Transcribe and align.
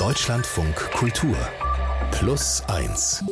Deutschlandfunk 0.00 0.74
Kultur 0.92 1.36
Plus 2.10 2.62
1 2.68 3.22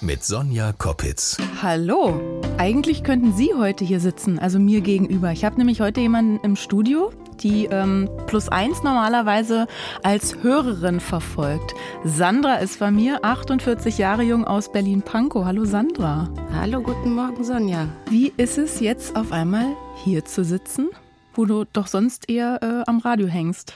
mit 0.00 0.24
Sonja 0.24 0.72
Koppitz. 0.72 1.36
Hallo. 1.60 2.40
Eigentlich 2.56 3.04
könnten 3.04 3.34
Sie 3.34 3.52
heute 3.54 3.84
hier 3.84 4.00
sitzen, 4.00 4.38
also 4.38 4.58
mir 4.58 4.80
gegenüber. 4.80 5.32
Ich 5.32 5.44
habe 5.44 5.58
nämlich 5.58 5.82
heute 5.82 6.00
jemanden 6.00 6.42
im 6.42 6.56
Studio, 6.56 7.12
die 7.42 7.66
ähm, 7.66 8.08
Plus 8.26 8.48
1 8.48 8.82
normalerweise 8.82 9.66
als 10.02 10.42
Hörerin 10.42 11.00
verfolgt. 11.00 11.74
Sandra 12.02 12.54
ist 12.54 12.80
bei 12.80 12.90
mir, 12.90 13.22
48 13.22 13.98
Jahre 13.98 14.22
jung 14.22 14.46
aus 14.46 14.72
Berlin-Pankow. 14.72 15.44
Hallo 15.44 15.66
Sandra. 15.66 16.30
Hallo, 16.58 16.80
guten 16.80 17.14
Morgen 17.14 17.44
Sonja. 17.44 17.88
Wie 18.08 18.32
ist 18.38 18.56
es 18.56 18.80
jetzt 18.80 19.16
auf 19.16 19.32
einmal 19.32 19.66
hier 20.02 20.24
zu 20.24 20.44
sitzen, 20.44 20.88
wo 21.34 21.44
du 21.44 21.66
doch 21.70 21.88
sonst 21.88 22.30
eher 22.30 22.62
äh, 22.62 22.90
am 22.90 23.00
Radio 23.00 23.26
hängst? 23.26 23.74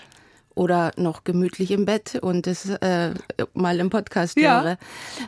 Oder 0.55 0.93
noch 0.96 1.25
gemütlich 1.25 1.71
im 1.71 1.85
Bett 1.85 2.19
und 2.21 2.46
es 2.46 2.69
äh, 2.69 3.14
mal 3.55 3.79
im 3.79 3.91
Podcast 3.91 4.38
ja. 4.38 4.62
höre. 4.62 4.79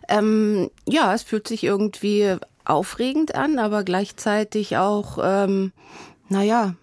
Ähm, 0.09 0.71
ja, 0.87 1.15
es 1.15 1.23
fühlt 1.23 1.49
sich 1.49 1.65
irgendwie 1.65 2.37
aufregend 2.65 3.35
an, 3.35 3.59
aber 3.59 3.83
gleichzeitig 3.85 4.77
auch, 4.77 5.19
ähm, 5.23 5.73
naja, 6.29 6.75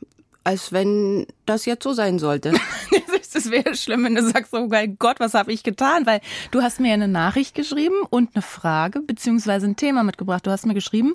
als 0.43 0.71
wenn 0.71 1.27
das 1.45 1.65
jetzt 1.65 1.83
so 1.83 1.93
sein 1.93 2.19
sollte. 2.19 2.53
das 3.33 3.51
wäre 3.51 3.75
schlimm, 3.75 4.03
wenn 4.05 4.15
du 4.15 4.23
sagst, 4.23 4.53
oh 4.53 4.67
mein 4.67 4.97
Gott, 4.97 5.19
was 5.19 5.33
habe 5.33 5.51
ich 5.53 5.63
getan? 5.63 6.05
Weil 6.05 6.21
du 6.51 6.61
hast 6.61 6.79
mir 6.79 6.93
eine 6.93 7.07
Nachricht 7.07 7.55
geschrieben 7.55 7.95
und 8.09 8.35
eine 8.35 8.41
Frage 8.41 9.01
beziehungsweise 9.01 9.67
ein 9.67 9.75
Thema 9.75 10.03
mitgebracht. 10.03 10.45
Du 10.45 10.51
hast 10.51 10.65
mir 10.65 10.73
geschrieben, 10.73 11.13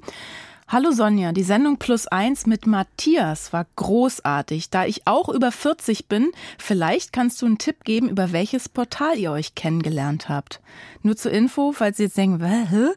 Hallo 0.66 0.92
Sonja, 0.92 1.32
die 1.32 1.42
Sendung 1.42 1.77
Plus 1.77 2.06
eins 2.06 2.46
mit 2.46 2.66
Matthias 2.66 3.52
war 3.52 3.66
großartig. 3.77 4.70
Da 4.70 4.86
ich 4.86 5.06
auch 5.06 5.28
über 5.28 5.52
40 5.52 6.09
bin, 6.09 6.32
vielleicht 6.56 7.12
kannst 7.12 7.42
du 7.42 7.46
einen 7.46 7.59
Tipp 7.59 7.84
geben, 7.84 8.09
über 8.09 8.32
welches 8.32 8.70
Portal 8.70 9.19
ihr 9.19 9.30
euch 9.30 9.55
kennengelernt 9.55 10.30
habt. 10.30 10.62
Nur 11.02 11.16
zur 11.16 11.32
Info, 11.32 11.72
falls 11.72 11.98
Sie 11.98 12.05
jetzt 12.05 12.16
denken, 12.16 12.42
hä? 12.42 12.88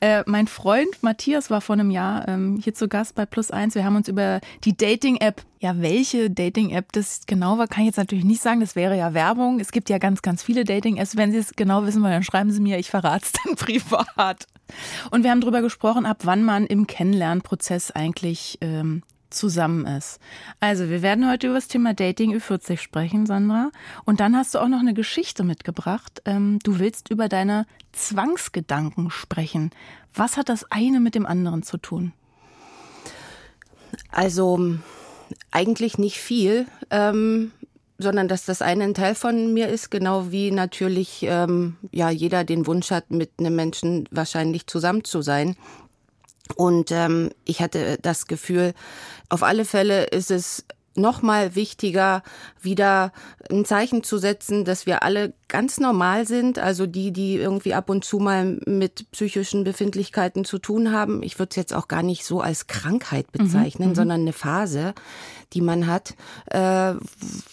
Äh, 0.00 0.22
mein 0.26 0.46
Freund 0.46 1.02
Matthias 1.02 1.50
war 1.50 1.60
vor 1.60 1.74
einem 1.74 1.90
Jahr 1.90 2.28
ähm, 2.28 2.60
hier 2.62 2.74
zu 2.74 2.86
Gast 2.86 3.16
bei 3.16 3.26
Plus 3.26 3.50
eins. 3.50 3.74
Wir 3.74 3.84
haben 3.84 3.96
uns 3.96 4.06
über 4.06 4.40
die 4.62 4.76
Dating-App, 4.76 5.42
ja, 5.58 5.80
welche 5.80 6.30
Dating-App 6.30 6.92
das 6.92 7.22
genau 7.26 7.58
war, 7.58 7.66
kann 7.66 7.82
ich 7.82 7.88
jetzt 7.88 7.98
natürlich 7.98 8.24
nicht 8.24 8.40
sagen. 8.40 8.60
Das 8.60 8.76
wäre 8.76 8.96
ja 8.96 9.14
Werbung. 9.14 9.58
Es 9.58 9.72
gibt 9.72 9.90
ja 9.90 9.98
ganz, 9.98 10.22
ganz 10.22 10.44
viele 10.44 10.62
Dating-Apps. 10.62 11.16
Wenn 11.16 11.32
Sie 11.32 11.38
es 11.38 11.56
genau 11.56 11.84
wissen 11.84 12.02
wollen, 12.02 12.12
dann 12.12 12.22
schreiben 12.22 12.52
Sie 12.52 12.60
mir, 12.60 12.78
ich 12.78 12.88
verrate 12.88 13.26
es 13.26 13.32
dann 13.32 13.56
privat. 13.56 14.46
Und 15.10 15.22
wir 15.22 15.30
haben 15.30 15.40
darüber 15.40 15.62
gesprochen, 15.62 16.06
ab 16.06 16.18
wann 16.24 16.44
man 16.44 16.66
im 16.66 16.86
Kennenlernprozess 16.86 17.90
eigentlich 17.90 18.58
ähm, 18.60 19.02
zusammen 19.30 19.86
ist. 19.86 20.18
Also, 20.60 20.88
wir 20.88 21.02
werden 21.02 21.28
heute 21.28 21.48
über 21.48 21.56
das 21.56 21.68
Thema 21.68 21.94
Dating 21.94 22.34
Ü40 22.34 22.78
sprechen, 22.78 23.26
Sandra. 23.26 23.70
Und 24.04 24.20
dann 24.20 24.36
hast 24.36 24.54
du 24.54 24.58
auch 24.58 24.68
noch 24.68 24.80
eine 24.80 24.94
Geschichte 24.94 25.44
mitgebracht. 25.44 26.22
Ähm, 26.24 26.58
du 26.62 26.78
willst 26.78 27.10
über 27.10 27.28
deine 27.28 27.66
Zwangsgedanken 27.92 29.10
sprechen. 29.10 29.70
Was 30.14 30.36
hat 30.36 30.48
das 30.48 30.70
eine 30.70 31.00
mit 31.00 31.14
dem 31.14 31.26
anderen 31.26 31.62
zu 31.62 31.76
tun? 31.76 32.12
Also, 34.10 34.76
eigentlich 35.50 35.98
nicht 35.98 36.18
viel. 36.18 36.66
Ähm, 36.90 37.52
sondern 37.98 38.28
dass 38.28 38.44
das 38.44 38.62
eine 38.62 38.84
ein 38.84 38.94
Teil 38.94 39.14
von 39.14 39.52
mir 39.54 39.68
ist, 39.68 39.90
genau 39.90 40.30
wie 40.30 40.50
natürlich 40.50 41.22
ähm, 41.22 41.76
ja 41.92 42.10
jeder 42.10 42.44
den 42.44 42.66
Wunsch 42.66 42.90
hat, 42.90 43.10
mit 43.10 43.30
einem 43.38 43.56
Menschen 43.56 44.08
wahrscheinlich 44.10 44.66
zusammen 44.66 45.04
zu 45.04 45.22
sein. 45.22 45.56
Und 46.54 46.92
ähm, 46.92 47.30
ich 47.44 47.60
hatte 47.60 47.98
das 48.00 48.26
Gefühl, 48.26 48.74
auf 49.28 49.42
alle 49.42 49.64
Fälle 49.64 50.04
ist 50.04 50.30
es 50.30 50.64
noch 50.96 51.22
mal 51.22 51.54
wichtiger, 51.54 52.22
wieder 52.60 53.12
ein 53.50 53.64
Zeichen 53.64 54.02
zu 54.02 54.18
setzen, 54.18 54.64
dass 54.64 54.86
wir 54.86 55.02
alle 55.02 55.34
ganz 55.48 55.78
normal 55.78 56.26
sind, 56.26 56.58
also 56.58 56.86
die, 56.86 57.12
die 57.12 57.36
irgendwie 57.36 57.74
ab 57.74 57.88
und 57.88 58.04
zu 58.04 58.18
mal 58.18 58.58
mit 58.66 59.10
psychischen 59.12 59.62
Befindlichkeiten 59.62 60.44
zu 60.44 60.58
tun 60.58 60.92
haben. 60.92 61.22
Ich 61.22 61.38
würde 61.38 61.50
es 61.50 61.56
jetzt 61.56 61.74
auch 61.74 61.86
gar 61.86 62.02
nicht 62.02 62.24
so 62.24 62.40
als 62.40 62.66
Krankheit 62.66 63.26
mhm, 63.32 63.44
bezeichnen, 63.44 63.90
mhm, 63.90 63.94
sondern 63.94 64.20
eine 64.22 64.32
Phase, 64.32 64.94
die 65.52 65.60
man 65.60 65.86
hat, 65.86 66.14
äh, 66.46 66.94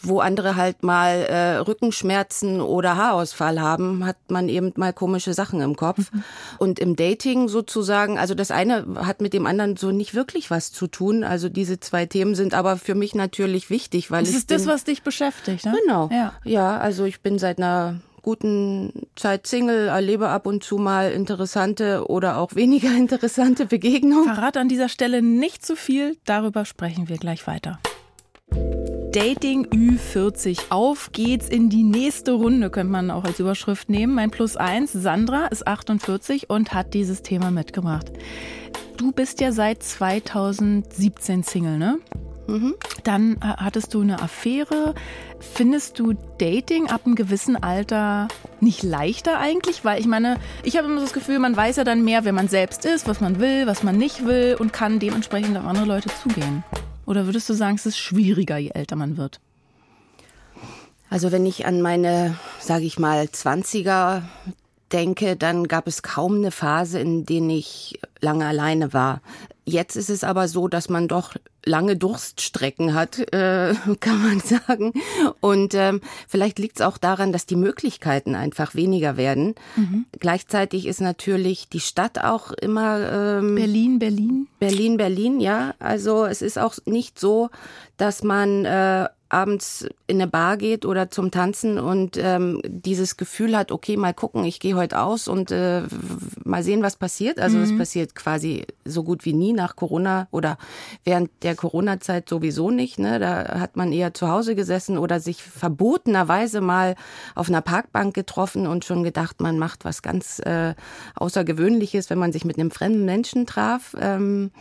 wo 0.02 0.20
andere 0.20 0.56
halt 0.56 0.82
mal 0.82 1.26
äh, 1.30 1.58
Rückenschmerzen 1.58 2.62
oder 2.62 2.98
Haarausfall 2.98 3.62
haben, 3.62 4.06
hat 4.06 4.18
man 4.28 4.50
eben 4.50 4.74
mal 4.76 4.94
komische 4.94 5.36
Sachen 5.36 5.62
im 5.62 5.76
Kopf. 5.76 6.12
Mhm. 6.12 6.24
Und 6.58 6.80
im 6.80 6.96
Dating 6.96 7.48
sozusagen, 7.48 8.18
also 8.18 8.34
das 8.34 8.50
eine 8.50 8.86
hat 9.06 9.22
mit 9.22 9.34
dem 9.34 9.46
anderen 9.46 9.78
so 9.78 9.92
nicht 9.92 10.16
wirklich 10.16 10.50
was 10.50 10.72
zu 10.72 10.88
tun. 10.88 11.24
Also 11.24 11.50
diese 11.50 11.80
zwei 11.80 12.08
Themen 12.08 12.34
sind 12.34 12.56
aber 12.56 12.78
für 12.78 12.96
mich 12.96 13.14
natürlich 13.14 13.70
wichtig, 13.70 14.10
weil 14.10 14.22
das 14.22 14.32
ich 14.32 14.38
ist 14.38 14.52
das, 14.52 14.66
was 14.66 14.84
dich 14.84 15.04
beschäftigt, 15.04 15.66
ne? 15.66 15.78
Genau. 15.84 16.10
Ja. 16.12 16.34
ja, 16.44 16.78
also 16.78 17.06
ich 17.06 17.22
bin 17.22 17.38
seit 17.38 17.60
einer 17.60 17.93
guten 18.24 19.08
Zeit 19.16 19.46
Single, 19.46 19.90
erlebe 19.90 20.30
ab 20.30 20.48
und 20.48 20.64
zu 20.64 20.78
mal 20.78 21.12
interessante 21.12 22.08
oder 22.10 22.38
auch 22.38 22.56
weniger 22.56 22.90
interessante 22.98 23.68
Begegnungen. 23.68 24.34
Verrat 24.34 24.58
an 24.58 24.70
dieser 24.70 24.90
Stelle 24.90 25.22
nicht 25.22 25.64
zu 25.64 25.76
viel, 25.76 26.18
darüber 26.26 26.66
sprechen 26.66 27.10
wir 27.10 27.18
gleich 27.18 27.46
weiter. 27.46 27.80
Dating 29.12 29.68
Ü40. 29.68 30.72
Auf 30.72 31.12
geht's 31.12 31.48
in 31.48 31.70
die 31.70 31.84
nächste 31.84 32.32
Runde, 32.32 32.72
könnte 32.72 32.92
man 32.92 33.12
auch 33.12 33.26
als 33.26 33.40
Überschrift 33.40 33.88
nehmen. 33.88 34.16
Mein 34.16 34.32
Plus 34.32 34.58
eins, 34.58 34.92
Sandra 34.92 35.46
ist 35.48 35.68
48 35.68 36.50
und 36.50 36.74
hat 36.74 36.96
dieses 36.96 37.22
Thema 37.22 37.52
mitgebracht. 37.52 38.12
Du 38.98 39.12
bist 39.12 39.40
ja 39.40 39.52
seit 39.52 39.84
2017 39.84 41.44
Single, 41.44 41.78
ne? 41.78 42.00
Mhm. 42.48 42.76
Dann 43.04 43.36
äh, 43.36 43.40
hattest 43.58 43.94
du 43.94 44.02
eine 44.02 44.22
Affäre. 44.22 44.94
Findest 45.40 46.00
du 46.00 46.14
Dating 46.38 46.90
ab 46.90 47.02
einem 47.06 47.16
gewissen 47.16 47.62
Alter 47.62 48.28
nicht 48.60 48.84
leichter 48.84 49.40
eigentlich? 49.40 49.86
Weil 49.86 50.00
ich 50.00 50.08
meine, 50.08 50.38
ich 50.64 50.78
habe 50.78 50.88
immer 50.88 51.02
das 51.02 51.14
Gefühl, 51.14 51.40
man 51.40 51.56
weiß 51.56 51.78
ja 51.78 51.84
dann 51.84 52.04
mehr, 52.04 52.26
wer 52.26 52.34
man 52.34 52.48
selbst 52.48 52.86
ist, 52.86 53.08
was 53.08 53.22
man 53.22 53.40
will, 53.40 53.68
was 53.68 53.84
man 53.84 53.98
nicht 53.98 54.26
will 54.26 54.56
und 54.60 54.74
kann 54.74 55.00
dementsprechend 55.00 55.58
auf 55.58 55.66
andere 55.66 55.86
Leute 55.86 56.10
zugehen. 56.22 56.64
Oder 57.06 57.26
würdest 57.26 57.50
du 57.50 57.54
sagen, 57.54 57.76
es 57.76 57.86
ist 57.86 57.98
schwieriger, 57.98 58.58
je 58.58 58.70
älter 58.70 58.96
man 58.96 59.18
wird? 59.18 59.40
Also 61.10 61.32
wenn 61.32 61.46
ich 61.46 61.66
an 61.66 61.82
meine, 61.82 62.38
sage 62.60 62.86
ich 62.86 62.98
mal, 62.98 63.26
20er 63.26 64.24
denke, 64.92 65.36
dann 65.36 65.68
gab 65.68 65.88
es 65.88 66.02
kaum 66.02 66.38
eine 66.38 66.52
Phase, 66.52 67.00
in 67.00 67.26
der 67.26 67.42
ich 67.50 68.00
lange 68.22 68.46
alleine 68.46 68.94
war. 68.94 69.22
Jetzt 69.66 69.96
ist 69.96 70.10
es 70.10 70.24
aber 70.24 70.48
so, 70.48 70.68
dass 70.68 70.90
man 70.90 71.08
doch 71.08 71.36
lange 71.66 71.96
Durststrecken 71.96 72.94
hat, 72.94 73.20
äh, 73.34 73.74
kann 74.00 74.22
man 74.22 74.40
sagen. 74.42 74.94
Und 75.40 75.74
ähm, 75.74 76.02
vielleicht 76.28 76.60
liegt 76.60 76.78
es 76.78 76.86
auch 76.86 76.98
daran, 76.98 77.32
dass 77.32 77.46
die 77.46 77.56
Möglichkeiten 77.56 78.36
einfach 78.36 78.76
weniger 78.76 79.16
werden. 79.16 79.56
Mhm. 79.76 80.06
Gleichzeitig 80.20 80.86
ist 80.86 81.00
natürlich 81.00 81.70
die 81.70 81.80
Stadt 81.80 82.20
auch 82.20 82.52
immer 82.52 83.40
ähm, 83.40 83.56
Berlin, 83.56 84.00
Berlin. 84.00 84.48
Berlin, 84.60 84.98
Berlin, 84.98 85.40
ja. 85.40 85.76
Also 85.80 86.26
es 86.26 86.42
ist 86.42 86.60
auch 86.60 86.76
nicht 86.86 87.18
so, 87.18 87.50
dass 87.98 88.24
man 88.24 88.66
äh, 88.66 89.08
abends 89.34 89.88
in 90.08 90.22
eine 90.22 90.28
Bar 90.28 90.58
geht 90.58 90.86
oder 90.86 91.10
zum 91.10 91.32
Tanzen 91.32 91.80
und 91.80 92.18
ähm, 92.18 92.62
dieses 92.64 93.18
Gefühl 93.18 93.58
hat, 93.58 93.72
okay, 93.72 93.98
mal 93.98 94.14
gucken, 94.14 94.44
ich 94.46 94.60
gehe 94.60 94.76
heute 94.76 95.02
aus 95.02 95.28
und 95.28 95.52
äh, 95.52 95.82
mal 96.44 96.64
sehen, 96.64 96.84
was 96.84 96.96
passiert. 96.96 97.40
Also 97.40 97.58
es 97.58 97.72
mhm. 97.72 97.80
passiert 97.80 98.16
quasi 98.16 98.66
so 98.86 99.04
gut 99.04 99.26
wie 99.26 99.34
nie 99.34 99.54
nach 99.54 99.76
Corona 99.76 100.28
oder 100.32 100.58
während 101.04 101.32
der 101.42 101.56
Corona-Zeit 101.56 102.30
sowieso 102.30 102.70
nicht. 102.70 103.00
Ne? 103.00 103.20
Da 103.20 103.60
hat 103.60 103.76
man 103.76 103.92
eher 103.92 104.14
zu 104.14 104.30
Hause 104.30 104.56
gesessen 104.56 104.98
oder 104.98 105.20
sich 105.20 105.42
verbotenerweise 105.42 106.62
mal 106.62 106.96
auf 107.34 107.50
einer 107.50 107.62
Parkbank 107.62 108.14
getroffen 108.14 108.68
und 108.68 108.86
schon 108.86 109.04
gedacht, 109.04 109.42
man 109.42 109.58
macht 109.58 109.84
was 109.84 110.02
ganz 110.04 110.40
äh, 110.40 110.76
Außergewöhnliches, 111.16 112.10
wenn 112.10 112.20
man 112.20 112.32
sich 112.32 112.46
mit 112.46 112.60
einem 112.60 112.72
fremden 112.72 113.06
Menschen 113.06 113.48
traf, 113.48 113.96
ähm, 114.00 114.52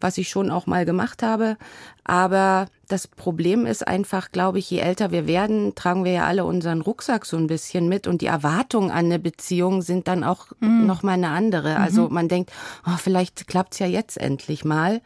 was 0.00 0.16
ich 0.16 0.28
schon 0.28 0.50
auch 0.50 0.66
mal 0.66 0.84
gemacht 0.84 1.22
habe. 1.22 1.56
Aber 2.04 2.66
das 2.88 3.06
Problem 3.06 3.64
ist 3.64 3.86
einfach, 3.86 4.32
glaube 4.32 4.58
ich, 4.58 4.70
je 4.70 4.78
älter 4.78 5.12
wir 5.12 5.26
werden, 5.26 5.74
tragen 5.74 6.04
wir 6.04 6.12
ja 6.12 6.26
alle 6.26 6.44
unseren 6.44 6.80
Rucksack 6.80 7.24
so 7.24 7.36
ein 7.36 7.46
bisschen 7.46 7.88
mit 7.88 8.06
und 8.06 8.20
die 8.20 8.26
Erwartungen 8.26 8.90
an 8.90 9.06
eine 9.06 9.18
Beziehung 9.18 9.82
sind 9.82 10.08
dann 10.08 10.24
auch 10.24 10.46
mhm. 10.60 10.86
noch 10.86 11.02
mal 11.02 11.12
eine 11.12 11.28
andere. 11.28 11.70
Mhm. 11.70 11.82
Also 11.82 12.08
man 12.08 12.28
denkt, 12.28 12.50
oh, 12.86 12.96
vielleicht 12.98 13.46
klappt's 13.46 13.78
ja 13.78 13.86
jetzt 13.86 14.18
endlich 14.18 14.64
mal. 14.64 15.00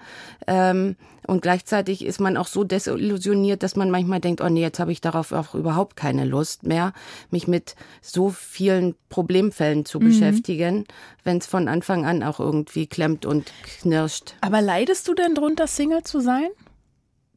Ähm, 0.47 0.97
und 1.27 1.43
gleichzeitig 1.43 2.05
ist 2.05 2.21
man 2.21 2.37
auch 2.37 2.47
so 2.47 2.65
desillusioniert, 2.65 3.63
dass 3.63 3.77
man 3.77 3.91
manchmal 3.91 4.21
denkt, 4.21 4.41
oh 4.41 4.49
nee, 4.49 4.63
jetzt 4.63 4.79
habe 4.79 4.93
ich 4.93 5.01
darauf 5.01 5.33
auch 5.33 5.55
überhaupt 5.55 5.97
keine 5.97 6.25
Lust 6.25 6.63
mehr, 6.63 6.93
mich 7.31 7.49
mit 7.49 7.75
so 8.01 8.31
vielen 8.31 8.95
Problemfällen 9.09 9.85
zu 9.85 9.99
mhm. 9.99 10.05
beschäftigen, 10.05 10.85
wenn 11.25 11.39
es 11.39 11.47
von 11.47 11.69
Anfang 11.69 12.07
an 12.07 12.23
auch 12.23 12.41
irgendwie 12.41 12.87
klemmt 12.87 13.27
und 13.27 13.53
knirscht. 13.81 14.35
Aber 14.41 14.63
leidest 14.63 15.09
du 15.09 15.15
denn 15.15 15.35
drunter, 15.35 15.67
Single 15.67 16.05
zu 16.05 16.21
sein? 16.21 16.49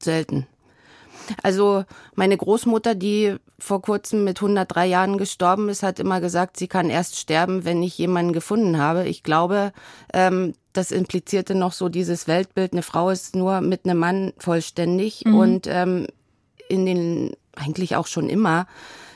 Selten. 0.03 0.47
Also 1.43 1.83
meine 2.15 2.37
Großmutter, 2.37 2.95
die 2.95 3.35
vor 3.59 3.81
kurzem 3.81 4.23
mit 4.23 4.37
103 4.37 4.85
Jahren 4.87 5.17
gestorben 5.17 5.69
ist, 5.69 5.83
hat 5.83 5.99
immer 5.99 6.21
gesagt, 6.21 6.57
sie 6.57 6.67
kann 6.67 6.89
erst 6.89 7.17
sterben, 7.17 7.65
wenn 7.65 7.83
ich 7.83 7.97
jemanden 7.97 8.33
gefunden 8.33 8.77
habe. 8.77 9.07
Ich 9.07 9.23
glaube, 9.23 9.73
ähm, 10.13 10.53
das 10.73 10.91
implizierte 10.91 11.55
noch 11.55 11.73
so 11.73 11.89
dieses 11.89 12.27
Weltbild, 12.27 12.73
eine 12.73 12.83
Frau 12.83 13.09
ist 13.09 13.35
nur 13.35 13.61
mit 13.61 13.85
einem 13.85 13.99
Mann 13.99 14.33
vollständig 14.37 15.23
mhm. 15.25 15.35
und 15.35 15.67
ähm, 15.67 16.07
in 16.67 16.85
den 16.85 17.35
eigentlich 17.55 17.95
auch 17.95 18.07
schon 18.07 18.29
immer 18.29 18.67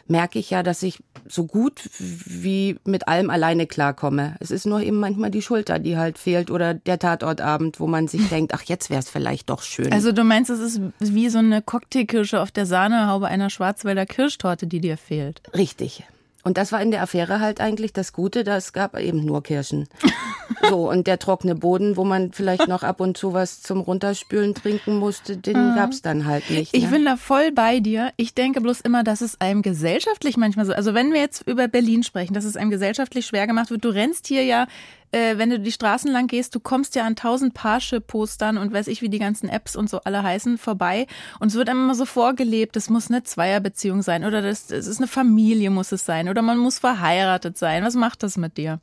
merke 0.07 0.39
ich 0.39 0.49
ja, 0.49 0.63
dass 0.63 0.83
ich 0.83 0.99
so 1.27 1.45
gut 1.45 1.89
wie 1.97 2.77
mit 2.85 3.07
allem 3.07 3.29
alleine 3.29 3.67
klarkomme. 3.67 4.35
Es 4.39 4.51
ist 4.51 4.65
nur 4.65 4.81
eben 4.81 4.99
manchmal 4.99 5.31
die 5.31 5.41
Schulter, 5.41 5.79
die 5.79 5.97
halt 5.97 6.17
fehlt 6.17 6.51
oder 6.51 6.73
der 6.73 6.99
Tatortabend, 6.99 7.79
wo 7.79 7.87
man 7.87 8.07
sich 8.07 8.27
denkt, 8.29 8.53
ach, 8.53 8.63
jetzt 8.63 8.89
wäre 8.89 8.99
es 8.99 9.09
vielleicht 9.09 9.49
doch 9.49 9.61
schön. 9.61 9.91
Also 9.93 10.11
du 10.11 10.23
meinst, 10.23 10.49
es 10.49 10.59
ist 10.59 10.81
wie 10.99 11.29
so 11.29 11.39
eine 11.39 11.61
Cocktailkirsche 11.61 12.41
auf 12.41 12.51
der 12.51 12.65
Sahnehaube 12.65 13.27
einer 13.27 13.49
Schwarzwälder 13.49 14.05
Kirschtorte, 14.05 14.67
die 14.67 14.81
dir 14.81 14.97
fehlt. 14.97 15.41
Richtig. 15.55 16.03
Und 16.43 16.57
das 16.57 16.71
war 16.71 16.81
in 16.81 16.91
der 16.91 17.01
Affäre 17.01 17.39
halt 17.39 17.61
eigentlich 17.61 17.93
das 17.93 18.11
Gute, 18.11 18.43
da 18.43 18.57
es 18.57 18.73
gab 18.73 18.99
eben 18.99 19.23
nur 19.23 19.41
Kirschen. 19.43 19.87
so, 20.69 20.89
und 20.89 21.07
der 21.07 21.17
trockene 21.17 21.55
Boden, 21.55 21.95
wo 21.95 22.03
man 22.03 22.33
vielleicht 22.33 22.67
noch 22.67 22.83
ab 22.83 22.99
und 22.99 23.17
zu 23.17 23.33
was 23.33 23.61
zum 23.61 23.79
Runterspülen 23.79 24.53
trinken 24.53 24.97
musste, 24.97 25.37
den 25.37 25.71
mhm. 25.71 25.75
gab's 25.75 26.01
dann 26.01 26.25
halt 26.25 26.49
nicht. 26.49 26.73
Ne? 26.73 26.79
Ich 26.79 26.89
bin 26.89 27.05
da 27.05 27.15
voll 27.15 27.51
bei 27.51 27.79
dir. 27.79 28.11
Ich 28.17 28.35
denke 28.35 28.59
bloß 28.59 28.81
immer, 28.81 29.03
dass 29.03 29.21
es 29.21 29.39
einem 29.39 29.61
gesellschaftlich 29.61 30.35
manchmal 30.35 30.65
so, 30.65 30.73
also 30.73 30.93
wenn 30.93 31.13
wir 31.13 31.21
jetzt 31.21 31.47
über 31.47 31.69
Berlin 31.69 32.03
sprechen, 32.03 32.33
dass 32.33 32.43
es 32.43 32.57
einem 32.57 32.69
gesellschaftlich 32.69 33.25
schwer 33.25 33.47
gemacht 33.47 33.69
wird. 33.71 33.85
Du 33.85 33.89
rennst 33.89 34.27
hier 34.27 34.43
ja 34.43 34.67
äh, 35.13 35.37
wenn 35.37 35.49
du 35.49 35.59
die 35.59 35.71
Straßen 35.71 36.11
lang 36.11 36.27
gehst, 36.27 36.55
du 36.55 36.59
kommst 36.59 36.95
ja 36.95 37.05
an 37.05 37.15
tausend 37.15 37.53
Parship-Postern 37.53 38.57
und 38.57 38.73
weiß 38.73 38.87
ich, 38.87 39.01
wie 39.01 39.09
die 39.09 39.19
ganzen 39.19 39.47
Apps 39.47 39.75
und 39.75 39.89
so 39.89 39.99
alle 40.01 40.23
heißen, 40.23 40.57
vorbei. 40.57 41.07
Und 41.39 41.49
es 41.49 41.55
wird 41.55 41.69
einem 41.69 41.83
immer 41.83 41.95
so 41.95 42.05
vorgelebt, 42.05 42.75
es 42.75 42.89
muss 42.89 43.09
eine 43.09 43.23
Zweierbeziehung 43.23 44.01
sein 44.01 44.25
oder 44.25 44.41
das, 44.41 44.67
das 44.67 44.87
ist 44.87 44.97
eine 44.97 45.07
Familie 45.07 45.69
muss 45.69 45.91
es 45.91 46.05
sein 46.05 46.29
oder 46.29 46.41
man 46.41 46.57
muss 46.57 46.79
verheiratet 46.79 47.57
sein. 47.57 47.83
Was 47.83 47.95
macht 47.95 48.23
das 48.23 48.37
mit 48.37 48.57
dir? 48.57 48.79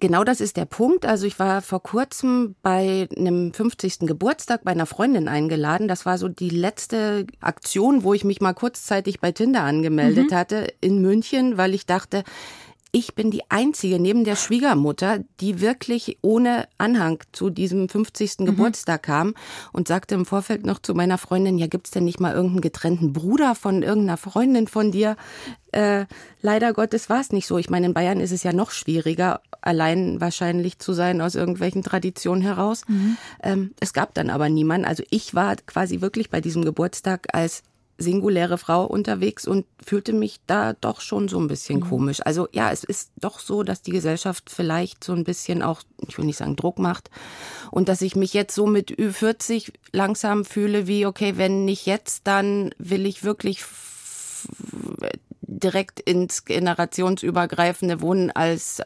Genau 0.00 0.24
das 0.24 0.40
ist 0.40 0.56
der 0.56 0.64
Punkt. 0.64 1.06
Also 1.06 1.26
ich 1.26 1.38
war 1.38 1.62
vor 1.62 1.82
kurzem 1.82 2.56
bei 2.62 3.08
einem 3.16 3.54
50. 3.54 4.00
Geburtstag 4.00 4.64
bei 4.64 4.72
einer 4.72 4.86
Freundin 4.86 5.28
eingeladen. 5.28 5.86
Das 5.86 6.04
war 6.04 6.18
so 6.18 6.28
die 6.28 6.50
letzte 6.50 7.26
Aktion, 7.40 8.02
wo 8.02 8.12
ich 8.12 8.24
mich 8.24 8.40
mal 8.40 8.54
kurzzeitig 8.54 9.20
bei 9.20 9.32
Tinder 9.32 9.62
angemeldet 9.62 10.30
mhm. 10.30 10.34
hatte 10.34 10.66
in 10.80 11.00
München, 11.00 11.56
weil 11.56 11.74
ich 11.74 11.86
dachte, 11.86 12.24
ich 12.94 13.16
bin 13.16 13.32
die 13.32 13.42
Einzige 13.50 13.98
neben 13.98 14.22
der 14.22 14.36
Schwiegermutter, 14.36 15.18
die 15.40 15.60
wirklich 15.60 16.18
ohne 16.22 16.68
Anhang 16.78 17.18
zu 17.32 17.50
diesem 17.50 17.88
50. 17.88 18.38
Mhm. 18.38 18.46
Geburtstag 18.46 19.02
kam 19.02 19.34
und 19.72 19.88
sagte 19.88 20.14
im 20.14 20.24
Vorfeld 20.24 20.64
noch 20.64 20.78
zu 20.78 20.94
meiner 20.94 21.18
Freundin, 21.18 21.58
ja, 21.58 21.66
gibt's 21.66 21.90
denn 21.90 22.04
nicht 22.04 22.20
mal 22.20 22.32
irgendeinen 22.32 22.60
getrennten 22.60 23.12
Bruder 23.12 23.56
von 23.56 23.82
irgendeiner 23.82 24.16
Freundin 24.16 24.68
von 24.68 24.92
dir? 24.92 25.16
Äh, 25.72 26.06
leider 26.40 26.72
Gottes 26.72 27.10
war 27.10 27.20
es 27.20 27.32
nicht 27.32 27.48
so. 27.48 27.58
Ich 27.58 27.68
meine, 27.68 27.86
in 27.86 27.94
Bayern 27.94 28.20
ist 28.20 28.30
es 28.30 28.44
ja 28.44 28.52
noch 28.52 28.70
schwieriger, 28.70 29.40
allein 29.60 30.20
wahrscheinlich 30.20 30.78
zu 30.78 30.92
sein 30.92 31.20
aus 31.20 31.34
irgendwelchen 31.34 31.82
Traditionen 31.82 32.42
heraus. 32.42 32.82
Mhm. 32.86 33.16
Ähm, 33.42 33.74
es 33.80 33.92
gab 33.92 34.14
dann 34.14 34.30
aber 34.30 34.48
niemanden. 34.48 34.86
Also 34.86 35.02
ich 35.10 35.34
war 35.34 35.56
quasi 35.56 36.00
wirklich 36.00 36.30
bei 36.30 36.40
diesem 36.40 36.64
Geburtstag 36.64 37.26
als 37.32 37.64
singuläre 37.98 38.58
Frau 38.58 38.84
unterwegs 38.84 39.46
und 39.46 39.66
fühlte 39.84 40.12
mich 40.12 40.40
da 40.46 40.72
doch 40.72 41.00
schon 41.00 41.28
so 41.28 41.38
ein 41.38 41.48
bisschen 41.48 41.80
mhm. 41.80 41.88
komisch. 41.88 42.20
Also 42.24 42.48
ja, 42.52 42.70
es 42.70 42.84
ist 42.84 43.12
doch 43.20 43.38
so, 43.38 43.62
dass 43.62 43.82
die 43.82 43.92
Gesellschaft 43.92 44.50
vielleicht 44.50 45.04
so 45.04 45.12
ein 45.12 45.24
bisschen 45.24 45.62
auch, 45.62 45.82
ich 46.06 46.18
will 46.18 46.24
nicht 46.24 46.38
sagen 46.38 46.56
Druck 46.56 46.78
macht 46.78 47.10
und 47.70 47.88
dass 47.88 48.02
ich 48.02 48.16
mich 48.16 48.34
jetzt 48.34 48.54
so 48.54 48.66
mit 48.66 48.90
Ü40 48.90 49.72
langsam 49.92 50.44
fühle 50.44 50.86
wie, 50.86 51.06
okay, 51.06 51.34
wenn 51.36 51.64
nicht 51.64 51.86
jetzt, 51.86 52.26
dann 52.26 52.74
will 52.78 53.06
ich 53.06 53.22
wirklich 53.22 53.64
direkt 55.40 56.00
ins 56.00 56.44
generationsübergreifende 56.44 58.00
Wohnen 58.00 58.30
als 58.30 58.82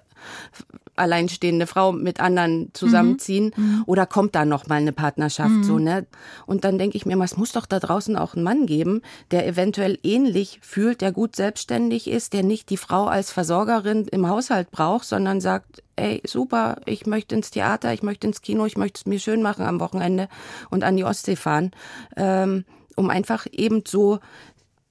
alleinstehende 0.98 1.66
Frau 1.66 1.92
mit 1.92 2.20
anderen 2.20 2.70
zusammenziehen 2.72 3.52
mhm. 3.56 3.64
mhm. 3.64 3.82
oder 3.86 4.06
kommt 4.06 4.34
da 4.34 4.44
noch 4.44 4.66
mal 4.66 4.76
eine 4.76 4.92
Partnerschaft 4.92 5.50
mhm. 5.50 5.64
so 5.64 5.78
ne 5.78 6.06
und 6.46 6.64
dann 6.64 6.78
denke 6.78 6.96
ich 6.96 7.06
mir 7.06 7.18
es 7.22 7.36
muss 7.36 7.52
doch 7.52 7.66
da 7.66 7.78
draußen 7.78 8.16
auch 8.16 8.34
einen 8.34 8.44
Mann 8.44 8.66
geben 8.66 9.02
der 9.30 9.46
eventuell 9.46 9.98
ähnlich 10.02 10.58
fühlt 10.62 11.00
der 11.00 11.12
gut 11.12 11.36
selbstständig 11.36 12.08
ist 12.08 12.32
der 12.32 12.42
nicht 12.42 12.70
die 12.70 12.76
Frau 12.76 13.06
als 13.06 13.30
Versorgerin 13.32 14.06
im 14.06 14.28
Haushalt 14.28 14.70
braucht 14.70 15.06
sondern 15.06 15.40
sagt 15.40 15.82
ey 15.96 16.22
super 16.26 16.80
ich 16.86 17.06
möchte 17.06 17.34
ins 17.34 17.50
Theater 17.50 17.92
ich 17.92 18.02
möchte 18.02 18.26
ins 18.26 18.42
Kino 18.42 18.66
ich 18.66 18.76
möchte 18.76 19.00
es 19.00 19.06
mir 19.06 19.18
schön 19.18 19.42
machen 19.42 19.66
am 19.66 19.80
Wochenende 19.80 20.28
und 20.70 20.84
an 20.84 20.96
die 20.96 21.04
Ostsee 21.04 21.36
fahren 21.36 21.72
ähm, 22.16 22.64
um 22.96 23.10
einfach 23.10 23.46
eben 23.52 23.82
so 23.86 24.18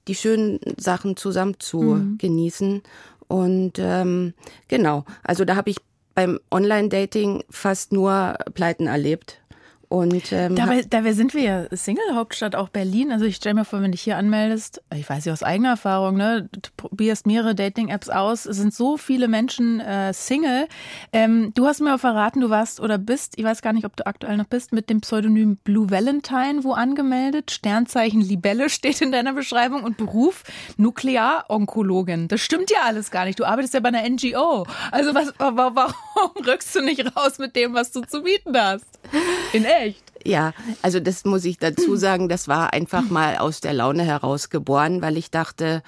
die 0.06 0.14
schönen 0.14 0.58
Sachen 0.78 1.16
zusammen 1.16 1.56
zu 1.58 1.82
mhm. 1.82 2.18
genießen 2.18 2.82
und 3.28 3.74
ähm, 3.78 4.32
genau, 4.68 5.04
also 5.22 5.44
da 5.44 5.54
habe 5.54 5.70
ich 5.70 5.76
beim 6.18 6.40
Online-Dating 6.50 7.44
fast 7.48 7.92
nur 7.92 8.36
Pleiten 8.52 8.88
erlebt. 8.88 9.40
Und, 9.88 10.32
ähm, 10.32 10.54
dabei, 10.54 10.82
dabei 10.82 11.12
sind 11.14 11.32
wir 11.32 11.42
ja 11.42 11.66
Single-Hauptstadt, 11.70 12.54
auch 12.54 12.68
Berlin. 12.68 13.10
Also 13.10 13.24
ich 13.24 13.36
stelle 13.36 13.54
mir 13.54 13.64
vor, 13.64 13.78
wenn 13.78 13.86
du 13.86 13.92
dich 13.92 14.02
hier 14.02 14.18
anmeldest, 14.18 14.82
ich 14.94 15.08
weiß 15.08 15.24
ja 15.24 15.32
aus 15.32 15.42
eigener 15.42 15.70
Erfahrung, 15.70 16.16
ne, 16.16 16.48
du 16.52 16.60
probierst 16.76 17.26
mehrere 17.26 17.54
Dating-Apps 17.54 18.10
aus, 18.10 18.44
es 18.44 18.58
sind 18.58 18.74
so 18.74 18.98
viele 18.98 19.28
Menschen 19.28 19.80
äh, 19.80 20.12
Single. 20.12 20.68
Ähm, 21.14 21.52
du 21.54 21.66
hast 21.66 21.80
mir 21.80 21.94
auch 21.94 22.00
verraten, 22.00 22.40
du 22.40 22.50
warst 22.50 22.80
oder 22.80 22.98
bist, 22.98 23.38
ich 23.38 23.44
weiß 23.44 23.62
gar 23.62 23.72
nicht, 23.72 23.86
ob 23.86 23.96
du 23.96 24.06
aktuell 24.06 24.36
noch 24.36 24.46
bist, 24.46 24.72
mit 24.72 24.90
dem 24.90 25.00
Pseudonym 25.00 25.56
Blue 25.56 25.90
Valentine 25.90 26.64
wo 26.64 26.72
angemeldet. 26.72 27.50
Sternzeichen 27.50 28.20
Libelle 28.20 28.68
steht 28.68 29.00
in 29.00 29.10
deiner 29.10 29.32
Beschreibung 29.32 29.84
und 29.84 29.96
Beruf 29.96 30.44
Nuklearonkologin. 30.76 32.28
Das 32.28 32.42
stimmt 32.42 32.70
ja 32.70 32.80
alles 32.84 33.10
gar 33.10 33.24
nicht. 33.24 33.40
Du 33.40 33.46
arbeitest 33.46 33.72
ja 33.72 33.80
bei 33.80 33.88
einer 33.88 34.06
NGO. 34.06 34.66
Also 34.90 35.14
was, 35.14 35.32
warum 35.38 35.94
rückst 36.46 36.74
du 36.74 36.82
nicht 36.82 37.16
raus 37.16 37.38
mit 37.38 37.56
dem, 37.56 37.72
was 37.72 37.90
du 37.90 38.02
zu 38.02 38.22
bieten 38.22 38.54
hast? 38.54 38.97
In 39.52 39.64
echt? 39.64 40.04
Ja, 40.24 40.52
also 40.82 41.00
das 41.00 41.24
muss 41.24 41.44
ich 41.44 41.58
dazu 41.58 41.96
sagen, 41.96 42.28
das 42.28 42.48
war 42.48 42.72
einfach 42.72 43.08
mal 43.10 43.38
aus 43.38 43.60
der 43.60 43.72
Laune 43.72 44.04
heraus 44.04 44.50
geboren, 44.50 45.00
weil 45.02 45.16
ich 45.16 45.30
dachte, 45.30 45.82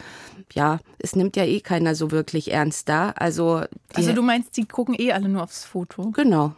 ja, 0.53 0.79
es 0.99 1.15
nimmt 1.15 1.37
ja 1.37 1.45
eh 1.45 1.61
keiner 1.61 1.95
so 1.95 2.11
wirklich 2.11 2.53
ernst 2.53 2.89
da. 2.89 3.11
Also, 3.11 3.63
also 3.95 4.13
du 4.13 4.23
meinst, 4.23 4.57
die 4.57 4.67
gucken 4.67 4.95
eh 4.99 5.13
alle 5.13 5.29
nur 5.29 5.43
aufs 5.43 5.65
Foto? 5.65 6.11
Genau. 6.11 6.55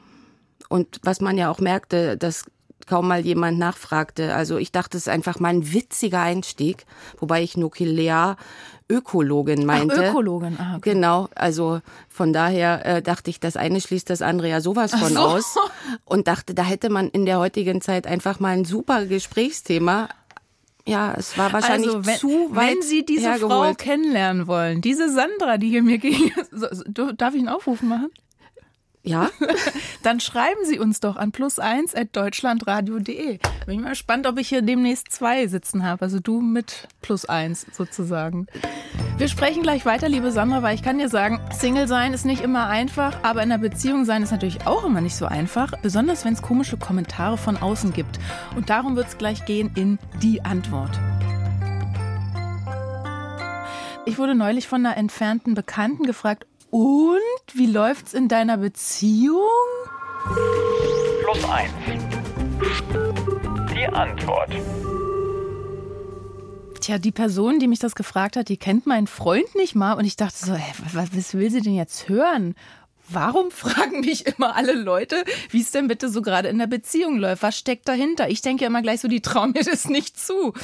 Und 0.69 1.01
was 1.03 1.21
man 1.21 1.37
ja 1.37 1.51
auch 1.51 1.61
merkte, 1.61 2.17
dass 2.17 2.45
kaum 2.87 3.09
mal 3.09 3.21
jemand 3.21 3.59
nachfragte. 3.59 4.35
Also 4.35 4.59
ich 4.59 4.73
dachte, 4.73 4.97
es 4.97 5.05
ist 5.05 5.13
einfach 5.13 5.39
mal 5.41 5.49
ein 5.49 5.73
witziger 5.73 6.21
Einstieg, 6.21 6.85
wobei 7.19 7.43
ich 7.43 7.57
nuklear 7.57 8.37
Ökologin 8.89 9.65
meinte. 9.65 9.97
Ach, 9.99 10.11
Ökologin, 10.11 10.59
ah, 10.59 10.77
okay. 10.77 10.93
Genau, 10.93 11.29
also 11.35 11.81
von 12.09 12.33
daher 12.33 12.85
äh, 12.85 13.03
dachte 13.03 13.31
ich, 13.31 13.41
das 13.41 13.57
eine 13.57 13.81
schließt 13.81 14.11
das 14.11 14.23
andere 14.23 14.49
ja 14.49 14.61
sowas 14.61 14.93
von 14.95 15.13
so. 15.13 15.21
aus 15.21 15.57
und 16.05 16.29
dachte, 16.29 16.55
da 16.55 16.63
hätte 16.63 16.91
man 16.91 17.09
in 17.09 17.25
der 17.25 17.39
heutigen 17.39 17.81
Zeit 17.81 18.07
einfach 18.07 18.41
mal 18.41 18.51
ein 18.51 18.65
super 18.65 19.07
Gesprächsthema 19.07 20.09
ja, 20.87 21.15
es 21.17 21.39
war 21.39 21.53
wahrscheinlich 21.53 21.95
also, 21.95 22.07
wenn, 22.07 22.17
zu 22.17 22.49
weit 22.51 22.75
Wenn 22.75 22.83
Sie 22.83 23.05
diese 23.05 23.31
hergeholt. 23.31 23.53
Frau 23.53 23.75
kennenlernen 23.75 24.47
wollen, 24.49 24.81
diese 24.81 25.13
Sandra, 25.13 25.57
die 25.57 25.69
hier 25.69 25.83
mir 25.83 25.99
ging, 25.99 26.33
darf 27.17 27.35
ich 27.35 27.41
einen 27.41 27.49
Aufruf 27.49 27.83
machen? 27.83 28.11
Ja. 29.05 29.31
Dann 30.03 30.21
schreiben 30.21 30.61
Sie 30.65 30.79
uns 30.79 31.01
doch 31.01 31.17
an 31.17 31.33
plus1 31.33 31.97
at 31.97 32.15
deutschlandradio.de. 32.15 33.39
Bin 33.67 33.75
ich 33.75 33.81
mal 33.81 33.91
gespannt, 33.91 34.27
ob 34.27 34.39
ich 34.39 34.49
hier 34.49 34.63
demnächst 34.63 35.11
zwei 35.11 35.47
sitzen 35.49 35.85
habe. 35.85 36.03
Also 36.03 36.21
du 36.21 36.41
mit 36.41 36.89
plus 37.01 37.25
eins 37.25 37.67
sozusagen. 37.73 38.47
Wir 39.19 39.29
sprechen 39.29 39.63
gleich 39.63 39.85
weiter, 39.85 40.09
liebe 40.09 40.31
Sandra, 40.31 40.63
weil 40.63 40.75
ich 40.75 40.83
kann 40.83 40.99
dir 40.99 41.09
sagen, 41.09 41.41
Single 41.53 41.89
sein 41.89 42.13
ist 42.13 42.25
nicht 42.25 42.43
immer 42.43 42.69
einfach, 42.69 43.19
aber 43.23 43.43
in 43.43 43.53
einer 43.53 43.61
Beziehung 43.61 44.05
sein 44.05 44.23
ist 44.23 44.31
natürlich 44.31 44.67
auch 44.67 44.85
immer 44.85 45.01
nicht 45.01 45.17
so 45.17 45.27
einfach. 45.27 45.73
Besonders 45.83 46.25
wenn 46.25 46.35
es 46.35 46.43
komische 46.43 46.77
Kommentare 46.77 47.39
von 47.39 47.57
außen 47.57 47.93
gibt. 47.93 48.19
Und 48.57 48.71
darum 48.71 48.97
wird 48.97 49.09
es 49.09 49.19
gleich 49.19 49.45
gehen 49.45 49.73
in 49.75 49.99
die 50.23 50.45
Antwort. 50.45 50.99
Ich 54.05 54.19
wurde 54.19 54.35
neulich 54.35 54.67
von 54.67 54.85
einer 54.85 54.97
entfernten 54.97 55.55
Bekannten 55.55 56.05
gefragt, 56.05 56.47
und 56.73 57.21
wie 57.53 57.67
läuft's 57.67 58.15
in 58.15 58.29
deiner 58.29 58.57
Beziehung? 58.57 59.37
Plus 61.23 61.45
eins. 61.45 61.71
Die 63.71 63.87
Antwort. 63.87 64.51
Tja, 66.81 66.97
die 66.97 67.13
Person, 67.13 67.59
die 67.59 67.69
mich 67.69 67.79
das 67.79 67.95
gefragt 67.95 68.37
hat, 68.37 68.49
die 68.49 68.57
kennt 68.57 68.87
meinen 68.87 69.07
Freund 69.07 69.55
nicht 69.55 69.75
mal. 69.75 69.93
Und 69.93 70.07
ich 70.07 70.17
dachte 70.17 70.39
so, 70.39 70.55
hä, 70.55 70.73
was, 70.95 71.15
was 71.15 71.35
will 71.35 71.51
sie 71.51 71.61
denn 71.61 71.75
jetzt 71.75 72.09
hören? 72.09 72.55
Warum 73.07 73.51
fragen 73.51 74.01
mich 74.01 74.27
immer 74.27 74.57
alle 74.57 74.73
Leute, 74.73 75.25
wie 75.51 75.61
es 75.61 75.73
denn 75.73 75.89
bitte 75.89 76.09
so 76.09 76.23
gerade 76.23 76.49
in 76.49 76.59
der 76.59 76.69
Beziehung 76.69 77.19
läuft? 77.19 77.43
Was 77.43 77.59
steckt 77.59 77.87
dahinter? 77.87 78.31
Ich 78.31 78.41
denke 78.41 78.65
immer 78.65 78.81
gleich 78.81 79.01
so, 79.01 79.09
die 79.09 79.21
trauen 79.21 79.53
mir 79.53 79.63
das 79.63 79.91
nicht 79.91 80.19
zu. 80.19 80.55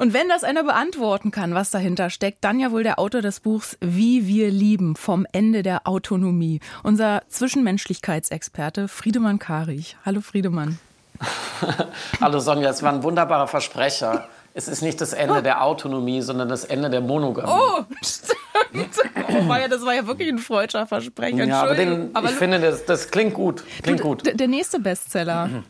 Und 0.00 0.14
wenn 0.14 0.30
das 0.30 0.44
einer 0.44 0.64
beantworten 0.64 1.30
kann, 1.30 1.54
was 1.54 1.70
dahinter 1.70 2.08
steckt, 2.08 2.42
dann 2.42 2.58
ja 2.58 2.72
wohl 2.72 2.82
der 2.82 2.98
Autor 2.98 3.20
des 3.20 3.40
Buchs 3.40 3.76
Wie 3.82 4.26
wir 4.26 4.50
lieben 4.50 4.96
vom 4.96 5.26
Ende 5.30 5.62
der 5.62 5.86
Autonomie. 5.86 6.60
Unser 6.82 7.20
Zwischenmenschlichkeitsexperte 7.28 8.88
Friedemann 8.88 9.38
Karich. 9.38 9.98
Hallo 10.06 10.22
Friedemann. 10.22 10.78
Hallo 12.22 12.38
Sonja, 12.38 12.70
es 12.70 12.82
war 12.82 12.94
ein 12.94 13.02
wunderbarer 13.02 13.46
Versprecher. 13.46 14.26
Es 14.54 14.68
ist 14.68 14.80
nicht 14.80 15.02
das 15.02 15.12
Ende 15.12 15.42
der 15.42 15.62
Autonomie, 15.62 16.22
sondern 16.22 16.48
das 16.48 16.64
Ende 16.64 16.88
der 16.88 17.02
Monogamie. 17.02 17.50
Oh, 17.52 17.84
stimmt. 18.02 18.96
Oh, 19.28 19.48
war 19.48 19.60
ja, 19.60 19.68
das 19.68 19.84
war 19.84 19.92
ja 19.92 20.06
wirklich 20.06 20.30
ein 20.30 20.38
freudscher 20.38 20.86
Versprecher. 20.86 21.44
Ja, 21.44 21.60
aber, 21.60 21.74
den, 21.74 22.16
aber 22.16 22.30
ich 22.30 22.36
finde, 22.36 22.58
das, 22.58 22.86
das 22.86 23.10
klingt 23.10 23.34
gut. 23.34 23.64
Klingt 23.82 24.00
gut. 24.00 24.22
Der 24.24 24.48
nächste 24.48 24.80
Bestseller. 24.80 25.62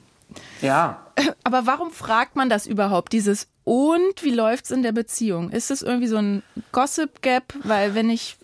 Ja. 0.63 1.01
Aber 1.45 1.67
warum 1.67 1.91
fragt 1.91 2.37
man 2.37 2.49
das 2.49 2.67
überhaupt? 2.67 3.13
Dieses 3.13 3.49
und 3.65 4.23
wie 4.23 4.33
läuft's 4.33 4.71
in 4.71 4.83
der 4.83 4.93
Beziehung? 4.93 5.51
Ist 5.51 5.71
es 5.71 5.83
irgendwie 5.83 6.09
so 6.09 6.17
ein 6.17 6.43
Gossip 6.73 7.23
Gap? 7.23 7.55
Weil 7.63 7.95
wenn 7.95 8.11
ich 8.11 8.37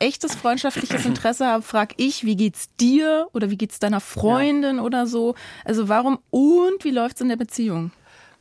echtes 0.00 0.34
freundschaftliches 0.34 1.04
Interesse 1.06 1.46
habe, 1.46 1.62
frage 1.62 1.94
ich, 1.98 2.24
wie 2.24 2.36
geht's 2.36 2.68
dir 2.76 3.28
oder 3.32 3.50
wie 3.50 3.56
geht's 3.56 3.78
deiner 3.78 4.00
Freundin 4.00 4.76
ja. 4.76 4.82
oder 4.82 5.06
so? 5.06 5.34
Also 5.64 5.88
warum 5.88 6.18
und 6.30 6.84
wie 6.84 6.90
läuft's 6.90 7.20
in 7.20 7.28
der 7.28 7.36
Beziehung? 7.36 7.92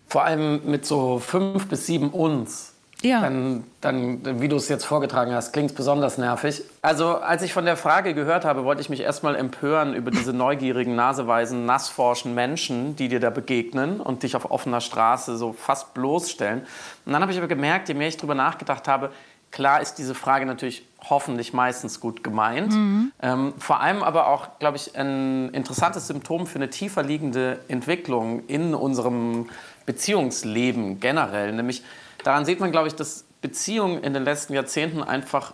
Vor 0.07 0.23
allem 0.23 0.61
mit 0.65 0.85
so 0.85 1.19
fünf 1.19 1.67
bis 1.67 1.85
sieben 1.85 2.09
uns 2.09 2.72
ja. 3.03 3.21
dann, 3.21 3.63
dann, 3.81 4.41
wie 4.41 4.47
du 4.47 4.55
es 4.55 4.69
jetzt 4.69 4.85
vorgetragen 4.85 5.33
hast, 5.33 5.53
klingt 5.53 5.71
es 5.71 5.75
besonders 5.75 6.17
nervig. 6.17 6.63
Also, 6.81 7.17
als 7.17 7.43
ich 7.43 7.53
von 7.53 7.65
der 7.65 7.77
Frage 7.77 8.13
gehört 8.13 8.45
habe, 8.45 8.63
wollte 8.63 8.81
ich 8.81 8.89
mich 8.89 9.01
erstmal 9.01 9.35
empören 9.35 9.93
über 9.93 10.11
diese 10.11 10.33
neugierigen, 10.33 10.95
naseweisen, 10.95 11.65
nassforschen 11.65 12.33
Menschen, 12.33 12.95
die 12.95 13.09
dir 13.09 13.19
da 13.19 13.29
begegnen 13.29 13.99
und 13.99 14.23
dich 14.23 14.35
auf 14.35 14.49
offener 14.49 14.81
Straße 14.81 15.37
so 15.37 15.53
fast 15.53 15.93
bloßstellen. 15.93 16.61
Und 17.05 17.13
dann 17.13 17.21
habe 17.21 17.31
ich 17.31 17.37
aber 17.37 17.47
gemerkt, 17.47 17.89
je 17.89 17.93
mehr 17.93 18.07
ich 18.07 18.17
darüber 18.17 18.35
nachgedacht 18.35 18.87
habe, 18.87 19.11
klar 19.51 19.81
ist 19.81 19.95
diese 19.95 20.15
Frage 20.15 20.45
natürlich 20.45 20.83
hoffentlich 21.09 21.53
meistens 21.53 21.99
gut 21.99 22.23
gemeint. 22.23 22.73
Mhm. 22.73 23.11
Ähm, 23.21 23.53
vor 23.57 23.81
allem 23.81 24.03
aber 24.03 24.27
auch, 24.27 24.59
glaube 24.59 24.77
ich, 24.77 24.97
ein 24.97 25.49
interessantes 25.49 26.07
Symptom 26.07 26.47
für 26.47 26.55
eine 26.55 26.69
tiefer 26.69 27.03
liegende 27.03 27.59
Entwicklung 27.67 28.45
in 28.47 28.73
unserem 28.73 29.49
Beziehungsleben 29.85 30.99
generell, 30.99 31.51
nämlich 31.51 31.83
daran 32.23 32.45
sieht 32.45 32.59
man, 32.59 32.71
glaube 32.71 32.87
ich, 32.87 32.95
dass 32.95 33.25
Beziehungen 33.41 34.03
in 34.03 34.13
den 34.13 34.23
letzten 34.23 34.53
Jahrzehnten 34.53 35.03
einfach 35.03 35.53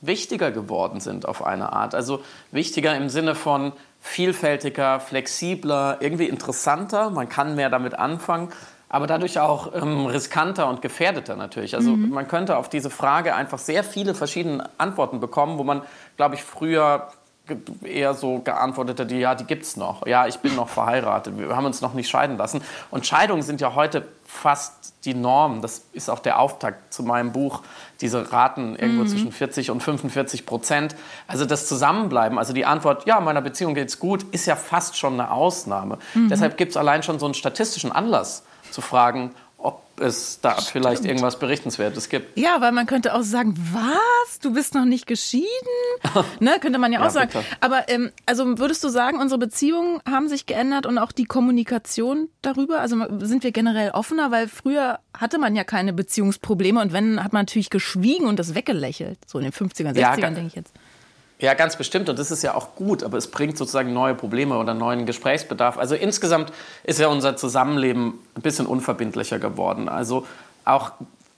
wichtiger 0.00 0.50
geworden 0.50 1.00
sind 1.00 1.26
auf 1.26 1.44
eine 1.44 1.72
Art. 1.72 1.94
Also 1.94 2.22
wichtiger 2.50 2.96
im 2.96 3.08
Sinne 3.08 3.34
von 3.34 3.72
vielfältiger, 4.00 5.00
flexibler, 5.00 5.98
irgendwie 6.00 6.26
interessanter. 6.26 7.10
Man 7.10 7.28
kann 7.28 7.54
mehr 7.54 7.70
damit 7.70 7.94
anfangen, 7.94 8.50
aber 8.88 9.06
dadurch 9.06 9.38
auch 9.38 9.74
ähm, 9.74 10.06
riskanter 10.06 10.68
und 10.68 10.82
gefährdeter 10.82 11.36
natürlich. 11.36 11.74
Also 11.74 11.90
mhm. 11.90 12.10
man 12.10 12.26
könnte 12.28 12.56
auf 12.56 12.68
diese 12.68 12.90
Frage 12.90 13.34
einfach 13.34 13.58
sehr 13.58 13.84
viele 13.84 14.14
verschiedene 14.14 14.68
Antworten 14.78 15.20
bekommen, 15.20 15.58
wo 15.58 15.64
man, 15.64 15.82
glaube 16.16 16.34
ich, 16.34 16.42
früher 16.42 17.08
eher 17.82 18.14
so 18.14 18.38
geantwortet 18.38 19.00
hat, 19.00 19.10
ja, 19.10 19.34
die 19.34 19.44
gibt 19.44 19.64
es 19.64 19.76
noch. 19.76 20.06
Ja, 20.06 20.26
ich 20.26 20.38
bin 20.38 20.54
noch 20.54 20.68
verheiratet. 20.68 21.36
Wir 21.36 21.54
haben 21.56 21.64
uns 21.64 21.80
noch 21.80 21.94
nicht 21.94 22.08
scheiden 22.08 22.36
lassen. 22.36 22.62
Und 22.90 23.06
Scheidungen 23.06 23.42
sind 23.42 23.60
ja 23.60 23.74
heute 23.74 24.06
fast 24.30 24.94
die 25.04 25.14
Norm. 25.14 25.60
Das 25.62 25.82
ist 25.92 26.08
auch 26.08 26.18
der 26.18 26.38
Auftakt 26.38 26.92
zu 26.92 27.02
meinem 27.02 27.32
Buch. 27.32 27.62
Diese 28.00 28.32
Raten 28.32 28.76
irgendwo 28.76 29.02
mhm. 29.02 29.08
zwischen 29.08 29.32
40 29.32 29.70
und 29.70 29.82
45 29.82 30.46
Prozent. 30.46 30.94
Also 31.26 31.44
das 31.44 31.66
Zusammenbleiben, 31.66 32.38
also 32.38 32.52
die 32.52 32.64
Antwort, 32.64 33.06
ja, 33.06 33.20
meiner 33.20 33.42
Beziehung 33.42 33.74
geht's 33.74 33.98
gut, 33.98 34.24
ist 34.32 34.46
ja 34.46 34.56
fast 34.56 34.96
schon 34.96 35.14
eine 35.14 35.30
Ausnahme. 35.30 35.98
Mhm. 36.14 36.28
Deshalb 36.28 36.56
gibt 36.56 36.70
es 36.70 36.76
allein 36.76 37.02
schon 37.02 37.18
so 37.18 37.26
einen 37.26 37.34
statistischen 37.34 37.92
Anlass 37.92 38.42
zu 38.70 38.80
fragen, 38.80 39.32
es 40.00 40.40
da 40.40 40.52
Stimmt. 40.52 40.68
vielleicht 40.68 41.04
irgendwas 41.04 41.38
Berichtenswertes 41.38 42.08
gibt. 42.08 42.38
Ja, 42.38 42.60
weil 42.60 42.72
man 42.72 42.86
könnte 42.86 43.14
auch 43.14 43.22
sagen, 43.22 43.54
was? 43.72 44.38
Du 44.40 44.52
bist 44.52 44.74
noch 44.74 44.84
nicht 44.84 45.06
geschieden? 45.06 45.46
ne, 46.40 46.58
könnte 46.60 46.78
man 46.78 46.92
ja 46.92 47.00
auch 47.00 47.04
ja, 47.04 47.10
sagen. 47.10 47.30
Bitte. 47.32 47.44
Aber 47.60 47.88
ähm, 47.88 48.10
also 48.26 48.58
würdest 48.58 48.82
du 48.84 48.88
sagen, 48.88 49.18
unsere 49.18 49.38
Beziehungen 49.38 50.00
haben 50.08 50.28
sich 50.28 50.46
geändert 50.46 50.86
und 50.86 50.98
auch 50.98 51.12
die 51.12 51.24
Kommunikation 51.24 52.28
darüber? 52.42 52.80
Also 52.80 52.96
sind 53.20 53.44
wir 53.44 53.52
generell 53.52 53.90
offener? 53.90 54.30
Weil 54.30 54.48
früher 54.48 54.98
hatte 55.16 55.38
man 55.38 55.54
ja 55.54 55.64
keine 55.64 55.92
Beziehungsprobleme 55.92 56.80
und 56.80 56.92
wenn, 56.92 57.22
hat 57.22 57.32
man 57.32 57.42
natürlich 57.42 57.70
geschwiegen 57.70 58.26
und 58.26 58.38
das 58.38 58.54
weggelächelt. 58.54 59.18
So 59.26 59.38
in 59.38 59.44
den 59.44 59.52
50ern, 59.52 59.94
60ern, 59.94 59.96
ja, 59.96 60.16
denke 60.16 60.46
ich 60.46 60.54
jetzt. 60.54 60.72
Ja, 61.40 61.54
ganz 61.54 61.76
bestimmt. 61.76 62.08
Und 62.08 62.18
das 62.18 62.30
ist 62.30 62.42
ja 62.42 62.54
auch 62.54 62.74
gut, 62.74 63.02
aber 63.02 63.16
es 63.16 63.30
bringt 63.30 63.56
sozusagen 63.56 63.92
neue 63.92 64.14
Probleme 64.14 64.58
oder 64.58 64.74
neuen 64.74 65.06
Gesprächsbedarf. 65.06 65.78
Also 65.78 65.94
insgesamt 65.94 66.52
ist 66.84 67.00
ja 67.00 67.08
unser 67.08 67.36
Zusammenleben 67.36 68.18
ein 68.34 68.42
bisschen 68.42 68.66
unverbindlicher 68.66 69.38
geworden. 69.38 69.88
Also 69.88 70.26
auch 70.66 70.92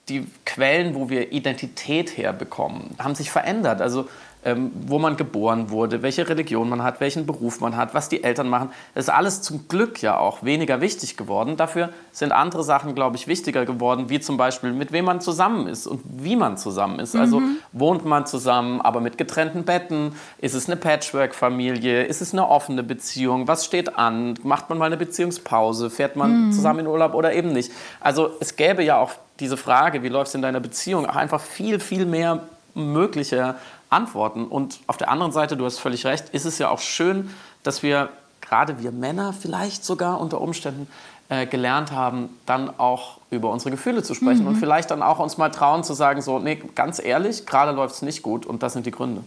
die 0.09 0.27
Quellen, 0.45 0.95
wo 0.95 1.09
wir 1.09 1.31
Identität 1.31 2.17
herbekommen, 2.17 2.95
haben 2.99 3.15
sich 3.15 3.31
verändert. 3.31 3.81
Also 3.81 4.09
ähm, 4.45 4.71
wo 4.87 4.99
man 4.99 5.17
geboren 5.17 5.69
wurde, 5.69 6.01
welche 6.01 6.27
Religion 6.27 6.69
man 6.69 6.83
hat, 6.83 6.99
welchen 6.99 7.25
Beruf 7.25 7.61
man 7.61 7.77
hat, 7.77 7.93
was 7.93 8.09
die 8.09 8.23
Eltern 8.23 8.49
machen. 8.49 8.69
Das 8.93 9.05
ist 9.05 9.09
alles 9.09 9.41
zum 9.41 9.67
Glück 9.67 10.01
ja 10.01 10.17
auch 10.17 10.43
weniger 10.43 10.81
wichtig 10.81 11.17
geworden. 11.17 11.57
Dafür 11.57 11.89
sind 12.11 12.31
andere 12.31 12.63
Sachen, 12.63 12.95
glaube 12.95 13.15
ich, 13.15 13.27
wichtiger 13.27 13.65
geworden, 13.65 14.09
wie 14.09 14.19
zum 14.19 14.37
Beispiel, 14.37 14.73
mit 14.73 14.91
wem 14.91 15.05
man 15.05 15.21
zusammen 15.21 15.67
ist 15.67 15.87
und 15.87 16.01
wie 16.05 16.35
man 16.35 16.57
zusammen 16.57 16.99
ist. 16.99 17.15
Also 17.15 17.39
mhm. 17.39 17.57
wohnt 17.71 18.05
man 18.05 18.25
zusammen, 18.25 18.81
aber 18.81 18.99
mit 18.99 19.17
getrennten 19.17 19.63
Betten? 19.63 20.15
Ist 20.39 20.53
es 20.53 20.67
eine 20.67 20.75
Patchwork-Familie? 20.75 22.03
Ist 22.03 22.21
es 22.21 22.33
eine 22.33 22.47
offene 22.47 22.83
Beziehung? 22.83 23.47
Was 23.47 23.65
steht 23.65 23.97
an? 23.97 24.35
Macht 24.43 24.69
man 24.69 24.77
mal 24.77 24.85
eine 24.85 24.97
Beziehungspause? 24.97 25.89
Fährt 25.89 26.15
man 26.15 26.47
mhm. 26.47 26.51
zusammen 26.51 26.81
in 26.81 26.87
Urlaub 26.87 27.13
oder 27.13 27.33
eben 27.33 27.53
nicht? 27.53 27.71
Also 27.99 28.31
es 28.39 28.55
gäbe 28.55 28.83
ja 28.83 28.97
auch 28.97 29.11
diese 29.39 29.57
Frage, 29.57 30.03
wie 30.03 30.09
läuft 30.09 30.29
es 30.29 30.35
in 30.35 30.41
deiner 30.41 30.59
Beziehung, 30.59 31.05
auch 31.05 31.15
einfach 31.15 31.41
viel, 31.41 31.79
viel 31.79 32.05
mehr 32.05 32.43
mögliche 32.75 33.55
antworten. 33.93 34.47
Und 34.47 34.79
auf 34.87 34.97
der 34.97 35.09
anderen 35.09 35.31
Seite, 35.31 35.55
du 35.55 35.65
hast 35.65 35.79
völlig 35.79 36.05
recht, 36.05 36.29
ist 36.29 36.45
es 36.45 36.57
ja 36.57 36.69
auch 36.69 36.79
schön, 36.79 37.29
dass 37.63 37.83
wir, 37.83 38.09
gerade 38.41 38.81
wir 38.81 38.91
Männer 38.91 39.33
vielleicht 39.33 39.85
sogar 39.85 40.19
unter 40.19 40.41
Umständen, 40.41 40.87
äh, 41.29 41.45
gelernt 41.45 41.91
haben, 41.91 42.29
dann 42.45 42.69
auch 42.79 43.17
über 43.31 43.49
unsere 43.49 43.71
Gefühle 43.71 44.03
zu 44.03 44.13
sprechen 44.13 44.41
mhm. 44.41 44.49
und 44.49 44.55
vielleicht 44.57 44.91
dann 44.91 45.01
auch 45.01 45.19
uns 45.19 45.37
mal 45.37 45.49
trauen 45.49 45.83
zu 45.83 45.93
sagen, 45.93 46.21
so, 46.21 46.39
nee, 46.39 46.61
ganz 46.75 47.03
ehrlich, 47.03 47.45
gerade 47.45 47.71
läuft 47.71 47.95
es 47.95 48.01
nicht 48.01 48.21
gut 48.21 48.45
und 48.45 48.61
das 48.61 48.73
sind 48.73 48.85
die 48.85 48.91
Gründe. 48.91 49.23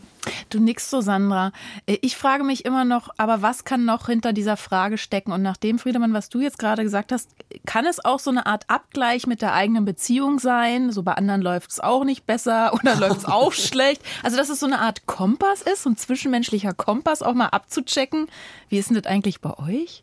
Du 0.51 0.61
nix 0.61 0.91
so, 0.91 1.01
Sandra. 1.01 1.53
Äh, 1.87 1.99
ich 2.03 2.17
frage 2.17 2.45
mich 2.45 2.65
immer 2.65 2.85
noch, 2.85 3.09
aber 3.17 3.43
was 3.43 3.65
kann 3.65 3.85
noch 3.85 4.07
hinter 4.07 4.33
dieser 4.33 4.57
Frage 4.57 4.99
stecken? 4.99 5.33
Und 5.33 5.43
nach 5.43 5.57
dem, 5.57 5.79
Friedemann, 5.79 6.13
was 6.13 6.29
du 6.29 6.41
jetzt 6.41 6.59
gerade 6.59 6.83
gesagt 6.83 7.13
hast, 7.13 7.31
kann 7.65 7.87
es 7.87 8.05
auch 8.05 8.19
so 8.19 8.31
eine 8.31 8.47
Art 8.47 8.65
Abgleich 8.69 9.27
mit 9.27 9.43
der 9.43 9.55
eigenen 9.55 9.85
Beziehung 9.85 10.39
sein? 10.39 10.91
So 10.91 11.03
bei 11.03 11.13
anderen 11.13 11.43
läuft 11.43 11.71
es 11.71 11.81
auch 11.81 12.05
nicht 12.05 12.27
besser 12.27 12.73
oder 12.81 12.97
läuft 12.97 13.19
es 13.19 13.25
auch 13.25 13.53
schlecht? 13.55 14.03
Also, 14.23 14.37
dass 14.37 14.49
es 14.49 14.61
so 14.61 14.67
eine 14.67 14.81
Art 14.81 15.07
Kompass 15.07 15.63
ist, 15.63 15.83
so 15.83 15.91
ein 15.91 15.97
zwischenmenschlicher 15.97 16.75
Kompass 16.75 17.23
auch 17.23 17.35
mal 17.35 17.49
abzuchecken. 17.49 18.29
Wie 18.69 18.79
ist 18.79 18.91
denn 18.91 19.01
das 19.01 19.11
eigentlich 19.11 19.41
bei 19.41 19.57
euch? 19.59 20.03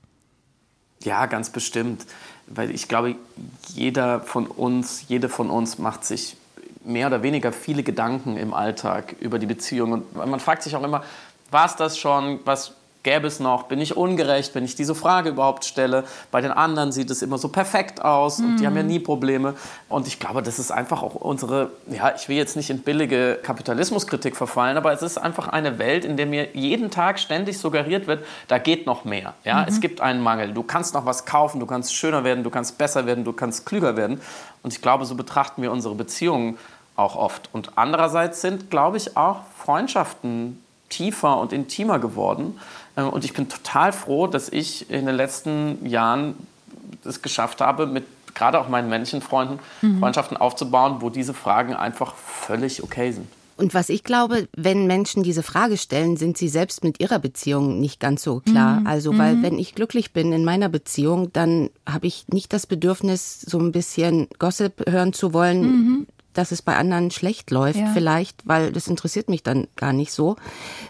Ja, 1.03 1.25
ganz 1.25 1.50
bestimmt. 1.50 2.05
Weil 2.48 2.72
ich 2.72 2.88
glaube, 2.88 3.15
jeder 3.69 4.19
von 4.22 4.48
uns, 4.48 5.05
jede 5.07 5.29
von 5.29 5.50
uns 5.50 5.77
macht 5.77 6.05
sich 6.05 6.38
mehr 6.83 7.07
oder 7.07 7.24
weniger 7.24 7.53
viele 7.53 7.83
Gedanken 7.83 8.38
im 8.38 8.53
Alltag 8.53 9.15
über 9.19 9.39
die 9.39 9.45
Beziehung. 9.45 9.93
Und 9.93 10.15
man 10.15 10.39
fragt 10.39 10.63
sich 10.63 10.75
auch 10.75 10.83
immer, 10.83 11.03
war 11.51 11.65
es 11.65 11.75
das 11.75 11.98
schon? 11.98 12.39
Was 12.45 12.74
Gäbe 13.03 13.27
es 13.27 13.41
noch? 13.41 13.63
Bin 13.63 13.81
ich 13.81 13.98
ungerecht, 13.98 14.55
wenn 14.55 14.63
ich 14.63 14.75
diese 14.75 14.95
Frage 14.95 15.29
überhaupt 15.29 15.65
stelle? 15.65 16.05
Bei 16.31 16.39
den 16.39 16.51
anderen 16.51 16.93
sieht 16.93 17.12
es 17.12 17.22
immer 17.22 17.38
so 17.38 17.50
perfekt 17.50 18.03
aus 18.03 18.39
und 18.39 18.53
mhm. 18.53 18.57
die 18.57 18.65
haben 18.65 18.77
ja 18.77 18.83
mhm. 18.83 18.89
nie 18.89 19.00
Probleme. 19.00 19.55
Und 19.89 20.07
ich 20.07 20.19
glaube, 20.19 20.41
das 20.41 20.57
ist 20.57 20.72
einfach 20.72 21.03
auch 21.03 21.15
unsere, 21.15 21.72
ja, 21.91 22.13
ich 22.15 22.29
will 22.29 22.38
jetzt 22.38 22.55
nicht 22.55 22.69
in 22.69 22.79
billige 22.79 23.39
Kapitalismuskritik 23.43 24.38
verfallen, 24.38 24.77
aber 24.77 24.93
es 24.93 25.01
ist 25.01 25.17
einfach 25.17 25.50
eine 25.50 25.79
Welt, 25.79 26.05
in 26.05 26.15
der 26.15 26.25
mir 26.27 26.55
jeden 26.55 26.91
Tag 26.91 27.19
ständig 27.19 27.60
suggeriert 27.60 28.07
wird, 28.07 28.25
da 28.48 28.57
geht 28.57 28.86
noch 28.86 29.03
mehr. 29.03 29.33
Ja? 29.43 29.62
Mhm. 29.62 29.67
Es 29.67 29.81
gibt 29.81 30.00
einen 30.00 30.22
Mangel. 30.22 30.53
Du 30.53 30.63
kannst 30.63 30.93
noch 30.93 31.05
was 31.05 31.25
kaufen, 31.25 31.60
du 31.60 31.65
kannst 31.65 31.93
schöner 31.93 32.24
werden, 32.24 32.45
du 32.45 32.50
kannst 32.50 32.77
besser 32.77 33.05
werden, 33.05 33.25
du 33.25 33.33
kannst 33.33 33.65
klüger 33.65 33.98
werden. 33.98 34.22
Und 34.63 34.72
ich 34.72 34.81
glaube, 34.81 35.05
so 35.05 35.15
betrachten 35.15 35.62
wir 35.62 35.74
unsere 35.74 35.95
Beziehungen 35.95 36.57
auch 36.95 37.17
oft. 37.17 37.50
Und 37.51 37.72
andererseits 37.75 38.39
sind, 38.39 38.69
glaube 38.69 38.95
ich, 38.95 39.17
auch 39.17 39.41
Freundschaften 39.57 40.63
tiefer 40.89 41.39
und 41.39 41.53
intimer 41.53 42.00
geworden. 42.00 42.60
Ähm, 42.97 43.09
und 43.09 43.25
ich 43.25 43.33
bin 43.33 43.50
total 43.50 43.91
froh, 43.91 44.27
dass 44.27 44.50
ich 44.50 44.89
in 44.89 45.05
den 45.05 45.15
letzten 45.15 45.85
Jahren 45.85 46.35
es 47.03 47.21
geschafft 47.21 47.62
habe, 47.62 47.85
mit 47.85 48.05
gerade 48.33 48.59
auch 48.59 48.67
meinen 48.67 48.89
männlichen 48.89 49.21
Freunden 49.21 49.59
mhm. 49.81 50.00
Freundschaften 50.00 50.38
aufzubauen, 50.38 50.97
wo 51.00 51.09
diese 51.09 51.33
Fragen 51.33 51.73
einfach 51.73 52.15
völlig 52.15 52.83
okay 52.83 53.12
sind. 53.12 53.27
Und 53.55 53.75
was 53.75 53.89
ich 53.89 54.03
glaube, 54.03 54.47
wenn 54.57 54.88
Menschen 54.88 55.21
diese 55.21 55.43
Frage 55.43 55.77
stellen, 55.77 56.17
sind 56.17 56.39
sie 56.39 56.47
selbst 56.47 56.83
mit 56.83 57.00
ihrer 57.00 57.19
Beziehung 57.19 57.79
nicht 57.79 58.00
ganz 58.00 58.23
so 58.23 58.39
klar. 58.39 58.79
Mhm. 58.79 58.88
Also, 58.88 59.17
weil 59.17 59.35
mhm. 59.35 59.43
wenn 59.43 59.59
ich 59.59 59.75
glücklich 59.75 60.12
bin 60.12 60.31
in 60.31 60.43
meiner 60.43 60.69
Beziehung, 60.69 61.31
dann 61.33 61.69
habe 61.88 62.07
ich 62.07 62.25
nicht 62.29 62.51
das 62.51 62.65
Bedürfnis, 62.65 63.41
so 63.41 63.59
ein 63.59 63.71
bisschen 63.71 64.27
Gossip 64.39 64.83
hören 64.89 65.13
zu 65.13 65.33
wollen, 65.33 65.62
mhm 65.62 66.07
dass 66.33 66.51
es 66.51 66.61
bei 66.61 66.75
anderen 66.75 67.11
schlecht 67.11 67.51
läuft, 67.51 67.79
ja. 67.79 67.91
vielleicht, 67.93 68.47
weil 68.47 68.71
das 68.71 68.87
interessiert 68.87 69.29
mich 69.29 69.43
dann 69.43 69.67
gar 69.75 69.93
nicht 69.93 70.11
so. 70.11 70.35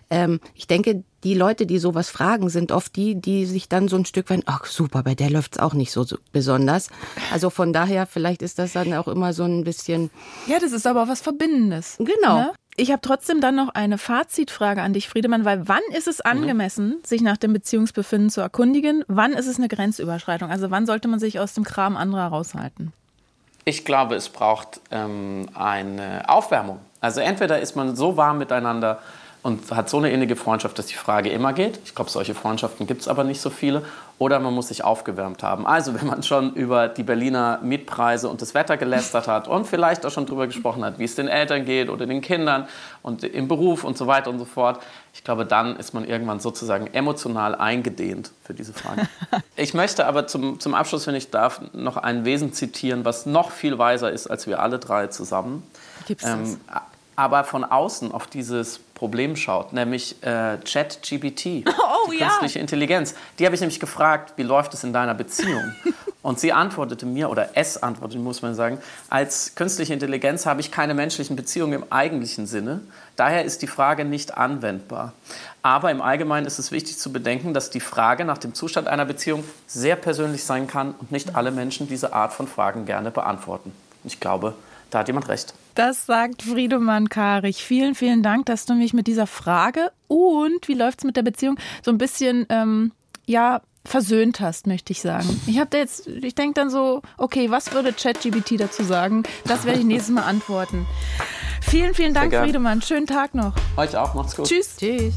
Ähm, 0.09 0.39
ich 0.55 0.67
denke, 0.67 1.03
die 1.23 1.33
Leute, 1.33 1.65
die 1.65 1.79
sowas 1.79 2.09
fragen, 2.09 2.49
sind 2.49 2.71
oft 2.71 2.95
die, 2.95 3.15
die 3.15 3.45
sich 3.45 3.69
dann 3.69 3.87
so 3.87 3.95
ein 3.95 4.05
Stück 4.05 4.29
weit, 4.29 4.43
ach 4.45 4.65
super, 4.65 5.03
bei 5.03 5.15
der 5.15 5.29
läuft's 5.29 5.57
auch 5.57 5.73
nicht 5.73 5.91
so, 5.91 6.03
so 6.03 6.17
besonders. 6.31 6.89
Also 7.31 7.49
von 7.49 7.73
daher, 7.73 8.05
vielleicht 8.05 8.41
ist 8.41 8.59
das 8.59 8.73
dann 8.73 8.93
auch 8.93 9.07
immer 9.07 9.33
so 9.33 9.43
ein 9.43 9.63
bisschen. 9.63 10.09
Ja, 10.47 10.59
das 10.59 10.71
ist 10.71 10.85
aber 10.85 11.07
was 11.07 11.21
Verbindendes. 11.21 11.97
Genau. 11.99 12.35
Ne? 12.35 12.53
Ich 12.75 12.91
habe 12.91 13.01
trotzdem 13.01 13.39
dann 13.39 13.55
noch 13.55 13.69
eine 13.69 13.97
Fazitfrage 13.97 14.81
an 14.81 14.93
dich, 14.93 15.07
Friedemann, 15.07 15.45
weil 15.45 15.67
wann 15.67 15.81
ist 15.95 16.07
es 16.07 16.17
mhm. 16.17 16.31
angemessen, 16.31 16.99
sich 17.05 17.21
nach 17.21 17.37
dem 17.37 17.53
Beziehungsbefinden 17.53 18.29
zu 18.29 18.41
erkundigen? 18.41 19.03
Wann 19.07 19.33
ist 19.33 19.47
es 19.47 19.57
eine 19.57 19.67
Grenzüberschreitung? 19.67 20.49
Also 20.49 20.71
wann 20.71 20.85
sollte 20.85 21.07
man 21.07 21.19
sich 21.19 21.39
aus 21.39 21.53
dem 21.53 21.63
Kram 21.63 21.95
anderer 21.95 22.27
raushalten? 22.27 22.91
Ich 23.65 23.85
glaube, 23.85 24.15
es 24.15 24.29
braucht 24.29 24.81
ähm, 24.91 25.47
eine 25.53 26.23
Aufwärmung. 26.27 26.79
Also 26.99 27.21
entweder 27.21 27.59
ist 27.59 27.75
man 27.75 27.95
so 27.95 28.17
warm 28.17 28.37
miteinander, 28.37 28.99
und 29.43 29.69
hat 29.71 29.89
so 29.89 29.97
eine 29.97 30.09
innige 30.09 30.37
Freundschaft, 30.37 30.79
dass 30.79 30.85
die 30.85 30.95
Frage 30.95 31.29
immer 31.29 31.51
geht. 31.51 31.77
Ich 31.83 31.93
glaube, 31.93 32.09
solche 32.09 32.33
Freundschaften 32.33 32.87
gibt 32.87 33.01
es 33.01 33.09
aber 33.09 33.25
nicht 33.25 33.41
so 33.41 33.49
viele. 33.49 33.83
Oder 34.17 34.39
man 34.39 34.53
muss 34.53 34.69
sich 34.69 34.85
aufgewärmt 34.85 35.43
haben. 35.43 35.67
Also 35.67 35.93
wenn 35.99 36.07
man 36.07 36.23
schon 36.23 36.53
über 36.53 36.87
die 36.87 37.03
Berliner 37.03 37.59
Mietpreise 37.61 38.29
und 38.29 38.41
das 38.41 38.53
Wetter 38.53 38.77
gelästert 38.77 39.27
hat 39.27 39.49
und 39.49 39.67
vielleicht 39.67 40.05
auch 40.05 40.11
schon 40.11 40.25
darüber 40.25 40.47
gesprochen 40.47 40.85
hat, 40.85 40.97
wie 40.97 41.03
es 41.03 41.15
den 41.15 41.27
Eltern 41.27 41.65
geht 41.65 41.89
oder 41.89 42.05
den 42.05 42.21
Kindern 42.21 42.69
und 43.01 43.25
im 43.25 43.49
Beruf 43.49 43.83
und 43.83 43.97
so 43.97 44.07
weiter 44.07 44.29
und 44.29 44.39
so 44.39 44.45
fort, 44.45 44.81
ich 45.13 45.25
glaube, 45.25 45.45
dann 45.45 45.75
ist 45.75 45.93
man 45.93 46.05
irgendwann 46.05 46.39
sozusagen 46.39 46.87
emotional 46.87 47.53
eingedehnt 47.53 48.31
für 48.43 48.53
diese 48.53 48.73
Frage. 48.73 49.07
Ich 49.55 49.75
möchte 49.75 50.07
aber 50.07 50.25
zum, 50.25 50.59
zum 50.59 50.73
Abschluss, 50.73 51.05
wenn 51.05 51.13
ich 51.13 51.29
darf, 51.29 51.61
noch 51.73 51.97
ein 51.97 52.25
Wesen 52.25 52.53
zitieren, 52.53 53.05
was 53.05 53.27
noch 53.27 53.51
viel 53.51 53.77
weiser 53.77 54.11
ist 54.11 54.25
als 54.25 54.47
wir 54.47 54.59
alle 54.59 54.79
drei 54.79 55.07
zusammen. 55.07 55.61
Gibt's 56.07 56.23
das? 56.23 56.33
Ähm, 56.33 56.57
aber 57.15 57.43
von 57.43 57.63
außen 57.63 58.11
auf 58.11 58.27
dieses 58.27 58.79
Problem 59.03 59.35
schaut, 59.35 59.73
nämlich 59.73 60.15
äh, 60.23 60.57
ChatGPT, 60.63 61.45
oh, 61.67 62.09
die 62.09 62.19
künstliche 62.19 62.59
ja. 62.59 62.61
Intelligenz. 62.61 63.15
Die 63.37 63.45
habe 63.45 63.53
ich 63.53 63.59
nämlich 63.59 63.81
gefragt, 63.81 64.31
wie 64.37 64.43
läuft 64.43 64.73
es 64.73 64.85
in 64.85 64.93
deiner 64.93 65.13
Beziehung? 65.13 65.75
Und 66.21 66.39
sie 66.39 66.53
antwortete 66.53 67.05
mir, 67.05 67.29
oder 67.29 67.49
es 67.55 67.83
antwortete, 67.83 68.19
muss 68.19 68.41
man 68.41 68.55
sagen, 68.55 68.77
als 69.09 69.55
künstliche 69.55 69.91
Intelligenz 69.91 70.45
habe 70.45 70.61
ich 70.61 70.71
keine 70.71 70.93
menschlichen 70.93 71.35
Beziehungen 71.35 71.73
im 71.73 71.91
eigentlichen 71.91 72.47
Sinne. 72.47 72.79
Daher 73.17 73.43
ist 73.43 73.61
die 73.61 73.67
Frage 73.67 74.05
nicht 74.05 74.37
anwendbar. 74.37 75.11
Aber 75.63 75.91
im 75.91 76.01
Allgemeinen 76.01 76.47
ist 76.47 76.57
es 76.57 76.71
wichtig 76.71 76.97
zu 76.97 77.11
bedenken, 77.11 77.53
dass 77.53 77.71
die 77.71 77.81
Frage 77.81 78.23
nach 78.23 78.37
dem 78.37 78.53
Zustand 78.53 78.87
einer 78.87 79.03
Beziehung 79.03 79.43
sehr 79.67 79.97
persönlich 79.97 80.45
sein 80.45 80.65
kann 80.67 80.95
und 80.97 81.11
nicht 81.11 81.35
alle 81.35 81.51
Menschen 81.51 81.89
diese 81.89 82.13
Art 82.13 82.31
von 82.31 82.47
Fragen 82.47 82.85
gerne 82.85 83.11
beantworten. 83.11 83.73
Ich 84.05 84.21
glaube, 84.21 84.53
da 84.91 84.99
hat 84.99 85.07
jemand 85.07 85.27
recht. 85.27 85.53
Das 85.75 86.05
sagt 86.05 86.43
Friedemann 86.43 87.09
Karich. 87.09 87.63
Vielen, 87.63 87.95
vielen 87.95 88.21
Dank, 88.21 88.45
dass 88.45 88.65
du 88.65 88.75
mich 88.75 88.93
mit 88.93 89.07
dieser 89.07 89.25
Frage 89.25 89.91
und 90.07 90.67
wie 90.67 90.75
läuft 90.75 90.99
es 90.99 91.05
mit 91.05 91.17
der 91.17 91.23
Beziehung 91.23 91.57
so 91.81 91.89
ein 91.89 91.97
bisschen, 91.97 92.45
ähm, 92.49 92.91
ja, 93.25 93.61
versöhnt 93.85 94.39
hast, 94.39 94.67
möchte 94.67 94.93
ich 94.93 95.01
sagen. 95.01 95.41
Ich 95.45 95.59
habe 95.59 95.75
jetzt, 95.75 96.07
ich 96.07 96.35
denke 96.35 96.53
dann 96.53 96.69
so, 96.69 97.01
okay, 97.17 97.49
was 97.51 97.73
würde 97.73 97.91
ChatGBT 97.91 98.59
dazu 98.59 98.83
sagen? 98.83 99.23
Das 99.45 99.65
werde 99.65 99.79
ich 99.79 99.85
nächstes 99.85 100.13
Mal 100.13 100.23
antworten. 100.23 100.85
Vielen, 101.61 101.93
vielen 101.93 102.13
Dank, 102.13 102.33
Friedemann. 102.33 102.81
Schönen 102.81 103.07
Tag 103.07 103.33
noch. 103.35 103.53
Euch 103.75 103.97
auch, 103.97 104.13
macht's 104.13 104.35
gut. 104.35 104.47
Tschüss. 104.47 104.77
Tschüss. 104.77 105.15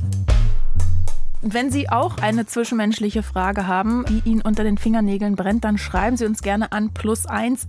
Wenn 1.42 1.70
Sie 1.70 1.88
auch 1.90 2.16
eine 2.18 2.46
zwischenmenschliche 2.46 3.22
Frage 3.22 3.68
haben, 3.68 4.04
die 4.08 4.28
Ihnen 4.28 4.40
unter 4.40 4.64
den 4.64 4.78
Fingernägeln 4.78 5.36
brennt, 5.36 5.64
dann 5.64 5.78
schreiben 5.78 6.16
Sie 6.16 6.24
uns 6.24 6.42
gerne 6.42 6.72
an 6.72 6.90
plus1 6.90 7.66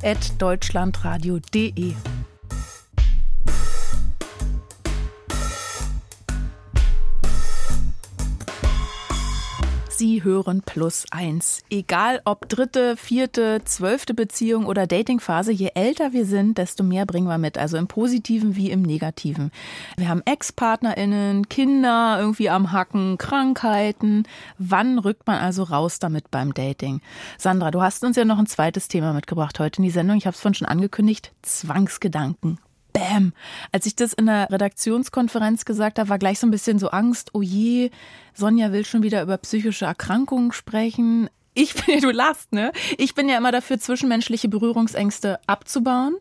Sie 9.98 10.24
hören 10.24 10.62
Plus 10.62 11.06
eins. 11.10 11.64
Egal 11.72 12.22
ob 12.24 12.48
dritte, 12.48 12.96
vierte, 12.98 13.62
zwölfte 13.66 14.14
Beziehung 14.14 14.68
oder 14.68 14.86
Datingphase, 14.86 15.52
je 15.52 15.72
älter 15.74 16.14
wir 16.14 16.28
sind, 16.28 16.60
desto 16.60 16.84
mehr 16.84 17.08
bringen 17.08 17.26
wir 17.26 17.40
mit. 17.40 17.58
Also 17.58 17.78
im 17.78 17.88
Positiven 17.88 18.56
wie 18.56 18.70
im 18.70 18.84
Negativen. 18.84 19.50
Wir 19.98 20.10
haben 20.10 20.22
Ex-PartnerInnen, 20.24 21.50
Kinder 21.50 22.18
irgendwie 22.20 22.48
am 22.52 22.72
Hacken, 22.72 23.18
Krankheiten. 23.18 24.28
Wann 24.60 25.00
rückt 25.00 25.26
man 25.26 25.40
also 25.40 25.64
raus 25.64 25.98
damit 25.98 26.30
beim 26.30 26.54
Dating? 26.54 27.02
Sandra, 27.40 27.72
du 27.72 27.82
hast 27.82 28.04
uns 28.04 28.18
ja 28.18 28.24
noch 28.24 28.38
ein 28.38 28.46
zweites 28.46 28.90
Thema 28.90 29.14
mitgebracht 29.14 29.60
heute 29.60 29.78
in 29.78 29.84
die 29.84 29.90
Sendung. 29.90 30.18
Ich 30.18 30.28
habe 30.28 30.36
es 30.36 30.42
vorhin 30.42 30.54
schon 30.54 30.68
angekündigt. 30.68 31.32
Zwangsgedanken. 31.42 32.60
Bäm. 32.98 33.34
Als 33.72 33.86
ich 33.86 33.96
das 33.96 34.14
in 34.14 34.26
der 34.26 34.50
Redaktionskonferenz 34.50 35.66
gesagt 35.66 36.00
habe, 36.00 36.10
war 36.10 36.18
gleich 36.18 36.40
so 36.40 36.48
ein 36.48 36.52
bisschen 36.52 36.80
so 36.80 36.90
Angst, 36.90 37.32
oh 37.34 37.42
je, 37.42 37.92
Sonja 38.34 38.72
will 38.72 38.86
schon 38.86 39.04
wieder 39.04 39.22
über 39.22 39.38
psychische 39.38 39.86
Erkrankungen 39.86 40.52
sprechen. 40.52 41.30
Ich 41.54 41.74
bin 41.76 41.96
ja, 41.96 42.02
du 42.02 42.12
lachst, 42.12 42.52
ne? 42.54 42.72
Ich 42.98 43.14
bin 43.14 43.30
ja 43.30 43.38
immer 43.38 43.52
dafür, 43.52 43.80
zwischenmenschliche 43.80 44.50
Berührungsängste 44.50 45.40
abzubauen 45.48 46.16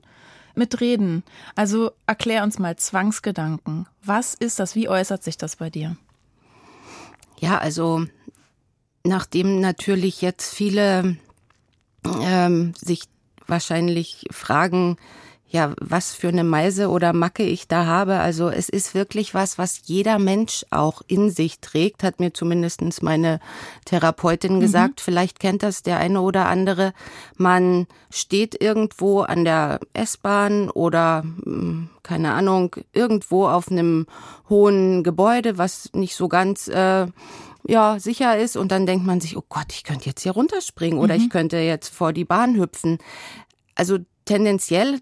mit 0.54 0.80
Reden. 0.80 1.22
Also 1.54 1.92
erklär 2.06 2.42
uns 2.42 2.58
mal 2.58 2.76
Zwangsgedanken. 2.76 3.86
Was 4.02 4.34
ist 4.34 4.58
das? 4.58 4.74
Wie 4.74 4.88
äußert 4.88 5.22
sich 5.22 5.36
das 5.36 5.56
bei 5.56 5.70
dir? 5.70 5.96
Ja, 7.38 7.58
also 7.58 8.06
nachdem 9.04 9.60
natürlich 9.60 10.22
jetzt 10.22 10.54
viele 10.54 11.16
ähm, 12.22 12.74
sich 12.74 13.04
wahrscheinlich 13.46 14.26
fragen, 14.30 14.96
ja, 15.56 15.72
was 15.80 16.12
für 16.12 16.28
eine 16.28 16.44
Meise 16.44 16.90
oder 16.90 17.14
Macke 17.14 17.42
ich 17.42 17.66
da 17.66 17.86
habe. 17.86 18.18
Also 18.18 18.50
es 18.50 18.68
ist 18.68 18.94
wirklich 18.94 19.32
was, 19.32 19.56
was 19.56 19.80
jeder 19.86 20.18
Mensch 20.18 20.66
auch 20.70 21.00
in 21.06 21.30
sich 21.30 21.60
trägt, 21.60 22.02
hat 22.02 22.20
mir 22.20 22.34
zumindestens 22.34 23.00
meine 23.00 23.40
Therapeutin 23.86 24.56
mhm. 24.56 24.60
gesagt. 24.60 25.00
Vielleicht 25.00 25.40
kennt 25.40 25.62
das 25.62 25.82
der 25.82 25.96
eine 25.96 26.20
oder 26.20 26.46
andere. 26.46 26.92
Man 27.38 27.86
steht 28.10 28.60
irgendwo 28.60 29.22
an 29.22 29.46
der 29.46 29.80
S-Bahn 29.94 30.68
oder 30.68 31.22
hm, 31.22 31.88
keine 32.02 32.34
Ahnung, 32.34 32.76
irgendwo 32.92 33.48
auf 33.48 33.70
einem 33.70 34.06
hohen 34.50 35.04
Gebäude, 35.04 35.56
was 35.56 35.90
nicht 35.94 36.16
so 36.16 36.28
ganz 36.28 36.68
äh, 36.68 37.06
ja, 37.66 37.98
sicher 37.98 38.36
ist 38.36 38.58
und 38.58 38.70
dann 38.70 38.84
denkt 38.84 39.06
man 39.06 39.22
sich, 39.22 39.38
oh 39.38 39.44
Gott, 39.48 39.72
ich 39.72 39.84
könnte 39.84 40.04
jetzt 40.04 40.22
hier 40.22 40.32
runterspringen 40.32 40.98
oder 40.98 41.16
mhm. 41.16 41.22
ich 41.22 41.30
könnte 41.30 41.56
jetzt 41.56 41.88
vor 41.88 42.12
die 42.12 42.26
Bahn 42.26 42.56
hüpfen. 42.56 42.98
Also 43.74 43.98
tendenziell 44.26 45.00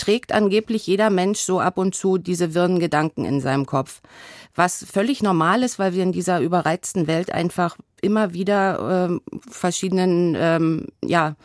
trägt 0.00 0.32
angeblich 0.32 0.86
jeder 0.86 1.10
Mensch 1.10 1.40
so 1.40 1.60
ab 1.60 1.76
und 1.78 1.94
zu 1.94 2.16
diese 2.18 2.54
wirren 2.54 2.78
Gedanken 2.78 3.24
in 3.24 3.40
seinem 3.40 3.66
Kopf. 3.66 4.00
Was 4.54 4.84
völlig 4.90 5.22
normal 5.22 5.62
ist, 5.62 5.78
weil 5.78 5.92
wir 5.92 6.02
in 6.02 6.12
dieser 6.12 6.40
überreizten 6.40 7.06
Welt 7.06 7.32
einfach 7.32 7.76
immer 8.00 8.32
wieder 8.32 9.10
äh, 9.10 9.32
verschiedenen 9.50 10.34
ähm, 10.38 10.86
ja, 11.04 11.36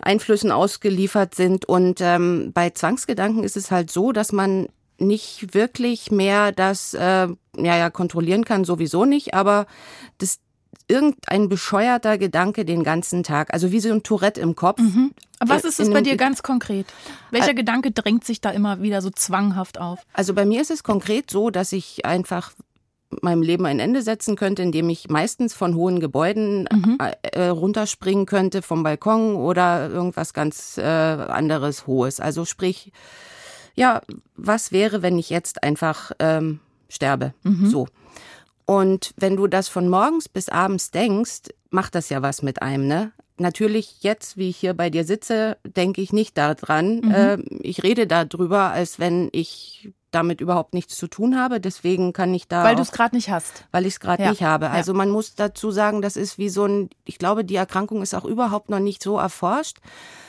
Einflüssen 0.00 0.50
ausgeliefert 0.50 1.34
sind. 1.34 1.64
Und 1.64 2.00
ähm, 2.00 2.50
bei 2.52 2.70
Zwangsgedanken 2.70 3.44
ist 3.44 3.56
es 3.56 3.70
halt 3.70 3.90
so, 3.90 4.12
dass 4.12 4.32
man 4.32 4.68
nicht 4.98 5.54
wirklich 5.54 6.10
mehr 6.10 6.52
das 6.52 6.94
äh, 6.94 6.98
ja, 6.98 7.36
ja, 7.56 7.90
kontrollieren 7.90 8.44
kann, 8.44 8.64
sowieso 8.64 9.04
nicht, 9.04 9.34
aber 9.34 9.66
das 10.18 10.38
irgendein 10.88 11.48
bescheuerter 11.48 12.18
Gedanke 12.18 12.64
den 12.64 12.84
ganzen 12.84 13.22
Tag, 13.22 13.52
also 13.52 13.72
wie 13.72 13.80
so 13.80 13.90
ein 13.90 14.02
Tourette 14.02 14.40
im 14.40 14.56
Kopf. 14.56 14.80
Mhm. 14.80 15.12
Was 15.40 15.64
ist 15.64 15.80
es 15.80 15.90
bei 15.90 16.02
dir 16.02 16.16
ganz 16.16 16.42
konkret? 16.42 16.86
Welcher 17.30 17.50
äh, 17.50 17.54
Gedanke 17.54 17.90
drängt 17.90 18.24
sich 18.24 18.40
da 18.40 18.50
immer 18.50 18.80
wieder 18.80 19.02
so 19.02 19.10
zwanghaft 19.10 19.80
auf? 19.80 20.00
Also 20.12 20.34
bei 20.34 20.44
mir 20.44 20.60
ist 20.60 20.70
es 20.70 20.84
konkret 20.84 21.30
so, 21.30 21.50
dass 21.50 21.72
ich 21.72 22.04
einfach 22.06 22.52
meinem 23.20 23.42
Leben 23.42 23.66
ein 23.66 23.78
Ende 23.78 24.02
setzen 24.02 24.36
könnte, 24.36 24.62
indem 24.62 24.88
ich 24.88 25.08
meistens 25.10 25.52
von 25.54 25.74
hohen 25.74 26.00
Gebäuden 26.00 26.68
mhm. 26.72 26.98
äh, 27.00 27.46
runterspringen 27.48 28.26
könnte, 28.26 28.62
vom 28.62 28.82
Balkon 28.82 29.34
oder 29.34 29.90
irgendwas 29.90 30.32
ganz 30.32 30.78
äh, 30.78 30.82
anderes 30.82 31.86
Hohes. 31.86 32.20
Also 32.20 32.44
sprich, 32.44 32.92
ja, 33.74 34.00
was 34.36 34.72
wäre, 34.72 35.02
wenn 35.02 35.18
ich 35.18 35.30
jetzt 35.30 35.62
einfach 35.62 36.12
ähm, 36.18 36.60
sterbe? 36.88 37.34
Mhm. 37.42 37.68
So. 37.68 37.88
Und 38.66 39.12
wenn 39.16 39.36
du 39.36 39.46
das 39.46 39.68
von 39.68 39.88
morgens 39.88 40.28
bis 40.28 40.48
abends 40.48 40.90
denkst, 40.90 41.50
macht 41.70 41.94
das 41.94 42.08
ja 42.08 42.22
was 42.22 42.42
mit 42.42 42.62
einem, 42.62 42.86
ne? 42.86 43.12
Natürlich 43.38 44.02
jetzt, 44.02 44.36
wie 44.36 44.50
ich 44.50 44.56
hier 44.56 44.74
bei 44.74 44.90
dir 44.90 45.04
sitze, 45.04 45.56
denke 45.64 46.00
ich 46.00 46.12
nicht 46.12 46.38
daran. 46.38 47.00
Mhm. 47.00 47.10
Äh, 47.10 47.36
ich 47.60 47.82
rede 47.82 48.06
darüber, 48.06 48.70
als 48.70 48.98
wenn 48.98 49.30
ich 49.32 49.90
damit 50.12 50.40
überhaupt 50.40 50.74
nichts 50.74 50.96
zu 50.96 51.08
tun 51.08 51.36
habe. 51.36 51.58
Deswegen 51.58 52.12
kann 52.12 52.32
ich 52.34 52.46
da. 52.46 52.62
Weil 52.62 52.76
du 52.76 52.82
es 52.82 52.92
gerade 52.92 53.16
nicht 53.16 53.30
hast. 53.30 53.64
Weil 53.72 53.86
ich 53.86 53.94
es 53.94 54.00
gerade 54.00 54.22
ja. 54.22 54.30
nicht 54.30 54.42
habe. 54.42 54.70
Also 54.70 54.92
ja. 54.92 54.98
man 54.98 55.10
muss 55.10 55.34
dazu 55.34 55.70
sagen, 55.70 56.02
das 56.02 56.16
ist 56.16 56.38
wie 56.38 56.50
so 56.50 56.66
ein, 56.66 56.90
ich 57.04 57.18
glaube, 57.18 57.44
die 57.44 57.56
Erkrankung 57.56 58.02
ist 58.02 58.14
auch 58.14 58.24
überhaupt 58.24 58.68
noch 58.68 58.78
nicht 58.78 59.02
so 59.02 59.18
erforscht. 59.18 59.78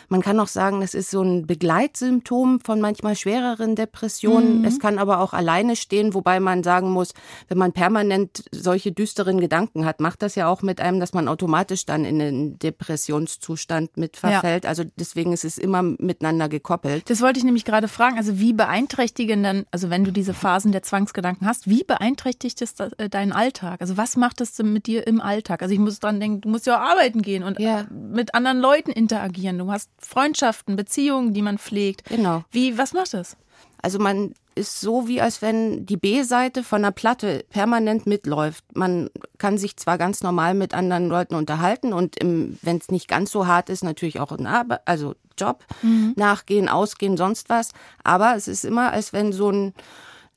Man 0.09 0.21
kann 0.21 0.39
auch 0.39 0.47
sagen, 0.47 0.81
das 0.81 0.93
ist 0.93 1.09
so 1.09 1.21
ein 1.21 1.47
Begleitsymptom 1.47 2.59
von 2.61 2.81
manchmal 2.81 3.15
schwereren 3.15 3.75
Depressionen. 3.75 4.59
Mhm. 4.59 4.65
Es 4.65 4.79
kann 4.79 4.99
aber 4.99 5.19
auch 5.19 5.33
alleine 5.33 5.75
stehen, 5.75 6.13
wobei 6.13 6.39
man 6.39 6.63
sagen 6.63 6.89
muss, 6.91 7.13
wenn 7.47 7.57
man 7.57 7.73
permanent 7.73 8.43
solche 8.51 8.91
düsteren 8.91 9.39
Gedanken 9.39 9.85
hat, 9.85 9.99
macht 9.99 10.21
das 10.21 10.35
ja 10.35 10.47
auch 10.47 10.61
mit 10.61 10.81
einem, 10.81 10.99
dass 10.99 11.13
man 11.13 11.27
automatisch 11.27 11.85
dann 11.85 12.05
in 12.05 12.21
einen 12.21 12.59
Depressionszustand 12.59 13.97
mit 13.97 14.17
verfällt. 14.17 14.63
Ja. 14.63 14.69
Also 14.69 14.83
deswegen 14.97 15.33
ist 15.33 15.45
es 15.45 15.57
immer 15.57 15.81
miteinander 15.81 16.49
gekoppelt. 16.49 17.09
Das 17.09 17.21
wollte 17.21 17.39
ich 17.39 17.45
nämlich 17.45 17.65
gerade 17.65 17.87
fragen. 17.87 18.17
Also 18.17 18.39
wie 18.39 18.53
beeinträchtigen 18.53 19.43
dann, 19.43 19.65
also 19.71 19.89
wenn 19.89 20.03
du 20.03 20.11
diese 20.11 20.33
Phasen 20.33 20.71
der 20.71 20.83
Zwangsgedanken 20.83 21.47
hast, 21.47 21.69
wie 21.69 21.83
beeinträchtigt 21.83 22.61
es 22.61 22.79
äh, 22.79 23.09
deinen 23.09 23.31
Alltag? 23.31 23.81
Also 23.81 23.97
was 23.97 24.15
macht 24.15 24.41
es 24.41 24.57
mit 24.59 24.87
dir 24.87 25.07
im 25.07 25.21
Alltag? 25.21 25.61
Also 25.61 25.73
ich 25.73 25.79
muss 25.79 25.99
dran 25.99 26.19
denken, 26.19 26.41
du 26.41 26.49
musst 26.49 26.65
ja 26.65 26.77
auch 26.77 26.89
arbeiten 26.89 27.21
gehen 27.21 27.43
und 27.43 27.59
ja. 27.59 27.85
mit 27.91 28.35
anderen 28.35 28.59
Leuten 28.59 28.91
interagieren. 28.91 29.57
Du 29.57 29.71
hast 29.71 29.89
Freundschaften, 30.05 30.75
Beziehungen, 30.75 31.33
die 31.33 31.41
man 31.41 31.57
pflegt. 31.57 32.05
Genau. 32.05 32.43
Wie, 32.51 32.77
was 32.77 32.93
macht 32.93 33.13
das? 33.13 33.37
Also 33.81 33.99
man 33.99 34.33
ist 34.55 34.79
so 34.79 35.07
wie 35.07 35.19
als 35.19 35.41
wenn 35.41 35.85
die 35.85 35.97
B-Seite 35.97 36.63
von 36.63 36.83
einer 36.83 36.91
Platte 36.91 37.45
permanent 37.49 38.05
mitläuft. 38.05 38.63
Man 38.75 39.09
kann 39.37 39.57
sich 39.57 39.77
zwar 39.77 39.97
ganz 39.97 40.21
normal 40.21 40.53
mit 40.53 40.73
anderen 40.73 41.09
Leuten 41.09 41.35
unterhalten 41.35 41.91
und 41.91 42.15
wenn 42.21 42.77
es 42.77 42.89
nicht 42.89 43.07
ganz 43.07 43.31
so 43.31 43.47
hart 43.47 43.69
ist, 43.69 43.83
natürlich 43.83 44.19
auch 44.19 44.31
ein 44.31 44.47
Arbeit, 44.47 44.81
also 44.85 45.15
Job 45.37 45.65
mhm. 45.81 46.13
nachgehen, 46.15 46.69
ausgehen, 46.69 47.17
sonst 47.17 47.49
was. 47.49 47.71
Aber 48.03 48.35
es 48.35 48.47
ist 48.47 48.63
immer, 48.63 48.91
als 48.91 49.13
wenn 49.13 49.33
so 49.33 49.51
ein 49.51 49.73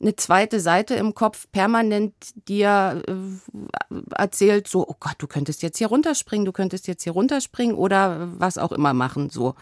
eine 0.00 0.14
zweite 0.14 0.60
Seite 0.60 0.94
im 0.94 1.14
Kopf 1.14 1.46
permanent 1.52 2.12
dir 2.48 3.02
äh, 3.06 3.94
erzählt, 4.14 4.68
so, 4.68 4.86
oh 4.86 4.96
Gott, 5.00 5.14
du 5.18 5.26
könntest 5.26 5.62
jetzt 5.62 5.78
hier 5.78 5.86
runterspringen, 5.86 6.44
du 6.44 6.52
könntest 6.52 6.86
jetzt 6.86 7.04
hier 7.04 7.14
runterspringen 7.14 7.76
oder 7.76 8.28
was 8.38 8.58
auch 8.58 8.72
immer 8.72 8.92
machen. 8.92 9.30
So 9.30 9.54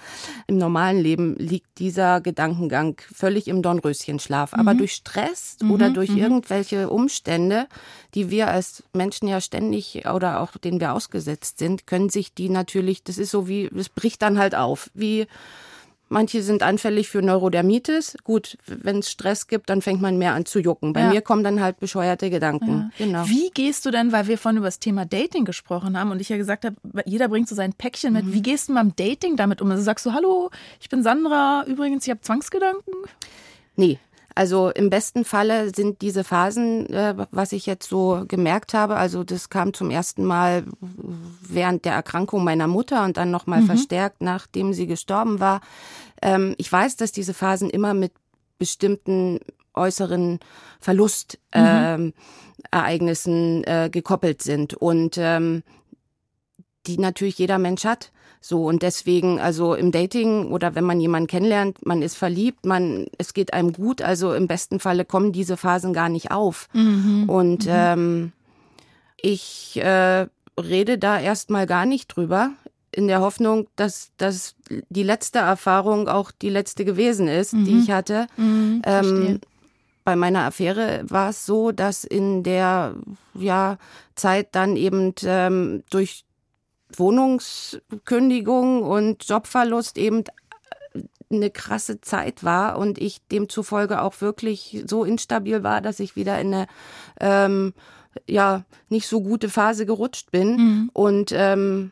im 0.49 0.59
normalen 0.59 0.99
Leben 0.99 1.37
liegt 1.37 1.79
dieser 1.79 2.21
Gedankengang 2.21 3.01
völlig 3.15 3.47
im 3.47 3.63
Dornröschenschlaf. 3.63 4.53
Mhm. 4.53 4.61
Aber 4.61 4.75
durch 4.75 4.95
Stress 4.95 5.57
mhm. 5.61 5.71
oder 5.71 5.91
durch 5.91 6.11
mhm. 6.11 6.19
irgendwelche 6.19 6.91
Umstände, 6.91 7.69
die 8.15 8.31
wir 8.31 8.49
als 8.49 8.83
Menschen 8.93 9.29
ja 9.29 9.41
ständig 9.41 10.05
oder 10.13 10.41
auch 10.41 10.57
denen 10.57 10.81
wir 10.81 10.95
ausgesetzt 10.95 11.59
sind, 11.59 11.87
können 11.87 12.09
sich 12.09 12.35
die 12.35 12.49
natürlich, 12.49 13.05
das 13.05 13.19
ist 13.19 13.31
so 13.31 13.47
wie, 13.47 13.67
es 13.67 13.89
bricht 13.89 14.23
dann 14.23 14.39
halt 14.39 14.57
auf, 14.57 14.91
wie 14.95 15.27
Manche 16.09 16.43
sind 16.43 16.63
anfällig 16.63 17.09
für 17.09 17.23
Neurodermitis. 17.23 18.17
Gut, 18.25 18.59
wenn 18.67 18.99
es 18.99 19.11
Stress 19.11 19.47
gibt, 19.47 19.71
dann 19.71 19.83
fängt 19.83 20.03
man 20.03 20.19
mehr 20.19 20.35
an 20.35 20.45
zu 20.45 20.59
jucken. 20.59 20.93
Bei 20.93 21.01
ja. 21.01 21.09
mir 21.09 21.23
kommen 21.23 21.43
dann 21.43 21.61
halt 21.61 21.81
bescheuerte 21.81 22.31
Gedanken. 22.31 22.91
Ja. 22.99 23.07
Genau. 23.07 23.27
Wie 23.27 23.51
gehst 23.51 23.87
du 23.87 23.91
denn, 23.91 24.13
weil 24.13 24.27
wir 24.27 24.39
vorhin 24.39 24.59
über 24.59 24.67
das 24.67 24.79
Thema 24.79 25.07
Dating 25.07 25.45
gesprochen 25.45 25.99
haben 25.99 26.11
und 26.11 26.21
ich 26.21 26.29
ja 26.29 26.37
gesagt 26.37 26.65
habe, 26.65 26.77
jeder 27.07 27.29
bringt 27.29 27.49
so 27.49 27.55
sein 27.55 27.73
Päckchen 27.73 28.13
mit. 28.13 28.27
Mhm. 28.27 28.33
Wie 28.35 28.43
gehst 28.43 28.69
du 28.69 28.75
beim 28.75 28.95
Dating 28.95 29.37
damit 29.37 29.63
um? 29.63 29.71
Also 29.71 29.83
sagst 29.83 30.05
du, 30.07 30.13
hallo, 30.13 30.51
ich 30.81 30.89
bin 30.89 31.03
Sandra, 31.03 31.65
übrigens, 31.67 32.05
ich 32.05 32.11
habe 32.11 32.21
Zwangsgedanken? 32.21 32.95
Nee, 33.77 33.99
also 34.35 34.71
im 34.71 34.91
besten 34.91 35.25
Falle 35.25 35.73
sind 35.75 36.03
diese 36.03 36.25
Phasen, 36.25 36.93
äh, 36.93 37.15
was 37.31 37.53
ich 37.53 37.67
jetzt 37.67 37.89
so 37.89 38.25
gemerkt 38.27 38.75
habe, 38.75 38.97
also 38.97 39.23
das 39.23 39.49
kam 39.49 39.73
zum 39.73 39.91
ersten 39.91 40.25
Mal 40.25 40.65
während 41.41 41.85
der 41.85 41.95
Erkrankung 41.95 42.43
meiner 42.43 42.67
Mutter 42.67 43.05
und 43.05 43.17
dann 43.17 43.31
nochmal 43.31 43.61
mhm. 43.61 43.67
verstärkt, 43.67 44.23
nachdem 44.23 44.73
sie 44.73 44.87
gestorben 44.87 45.39
war. 45.39 45.61
Ähm, 46.21 46.55
ich 46.59 46.71
weiß, 46.71 46.97
dass 46.97 47.13
diese 47.13 47.35
Phasen 47.35 47.71
immer 47.71 47.95
mit 47.95 48.13
bestimmten 48.59 49.39
äußeren 49.75 50.41
Verlustereignissen 50.81 53.59
mhm. 53.59 53.65
äh, 53.65 53.87
äh, 53.87 53.91
gekoppelt 53.91 54.43
sind 54.43 54.75
und 54.75 55.17
ähm, 55.19 55.63
die 56.87 56.99
natürlich 56.99 57.39
jeder 57.39 57.59
Mensch 57.59 57.85
hat. 57.85 58.13
So, 58.47 58.67
und 58.67 58.83
deswegen, 58.83 59.41
also 59.41 59.73
im 59.73 59.91
Dating 59.91 60.49
oder 60.49 60.75
wenn 60.75 60.85
man 60.85 61.01
jemanden 61.01 61.29
kennenlernt, 61.29 61.87
man 61.87 62.03
ist 62.03 62.15
verliebt, 62.15 62.67
man, 62.67 63.07
es 63.17 63.33
geht 63.33 63.55
einem 63.55 63.73
gut, 63.73 64.03
also 64.03 64.35
im 64.35 64.49
besten 64.49 64.81
Falle 64.81 65.07
kommen 65.07 65.33
diese 65.33 65.57
Phasen 65.57 65.95
gar 65.95 66.11
nicht 66.11 66.31
auf. 66.31 66.69
Mhm. 66.75 67.25
Und 67.27 67.65
mhm. 67.65 67.73
ähm, 67.73 68.33
ich 69.17 69.81
äh, 69.83 70.27
rede 70.61 70.99
da 70.99 71.19
erstmal 71.19 71.67
gar 71.67 71.87
nicht 71.87 72.09
drüber, 72.09 72.51
in 72.93 73.09
der 73.09 73.23
Hoffnung, 73.23 73.67
dass, 73.77 74.11
dass 74.19 74.57
die 74.91 75.05
letzte 75.05 75.39
Erfahrung 75.39 76.07
auch 76.07 76.31
die 76.31 76.51
letzte 76.51 76.85
gewesen 76.85 77.29
ist, 77.29 77.55
mhm. 77.55 77.65
die 77.65 77.79
ich 77.79 77.91
hatte. 77.91 78.27
Mhm, 78.37 78.83
ähm, 78.85 79.41
bei 80.05 80.17
meiner 80.17 80.41
Affäre 80.41 81.03
war 81.09 81.31
es 81.31 81.47
so, 81.47 81.73
dass 81.73 82.05
in 82.05 82.43
der 82.43 82.95
ja, 83.33 83.79
Zeit 84.17 84.49
dann 84.53 84.77
eben 84.77 85.15
ähm, 85.25 85.83
durch 85.89 86.24
Wohnungskündigung 86.99 88.83
und 88.83 89.29
Jobverlust 89.29 89.99
eben 89.99 90.25
eine 91.31 91.51
krasse 91.51 92.01
Zeit 92.01 92.45
war 92.45 92.79
und 92.79 92.99
ich 92.99 93.27
demzufolge 93.29 94.03
auch 94.03 94.21
wirklich 94.21 94.85
so 94.87 95.05
instabil 95.05 95.63
war, 95.63 95.81
dass 95.81 96.01
ich 96.01 96.17
wieder 96.17 96.41
in 96.41 96.55
eine 96.55 96.67
ähm, 97.21 97.75
ja 98.29 98.65
nicht 98.89 99.09
so 99.09 99.21
gute 99.21 99.49
Phase 99.49 99.87
gerutscht 99.87 100.31
bin 100.31 100.57
mhm. 100.57 100.91
und 100.93 101.33
ähm, 101.33 101.91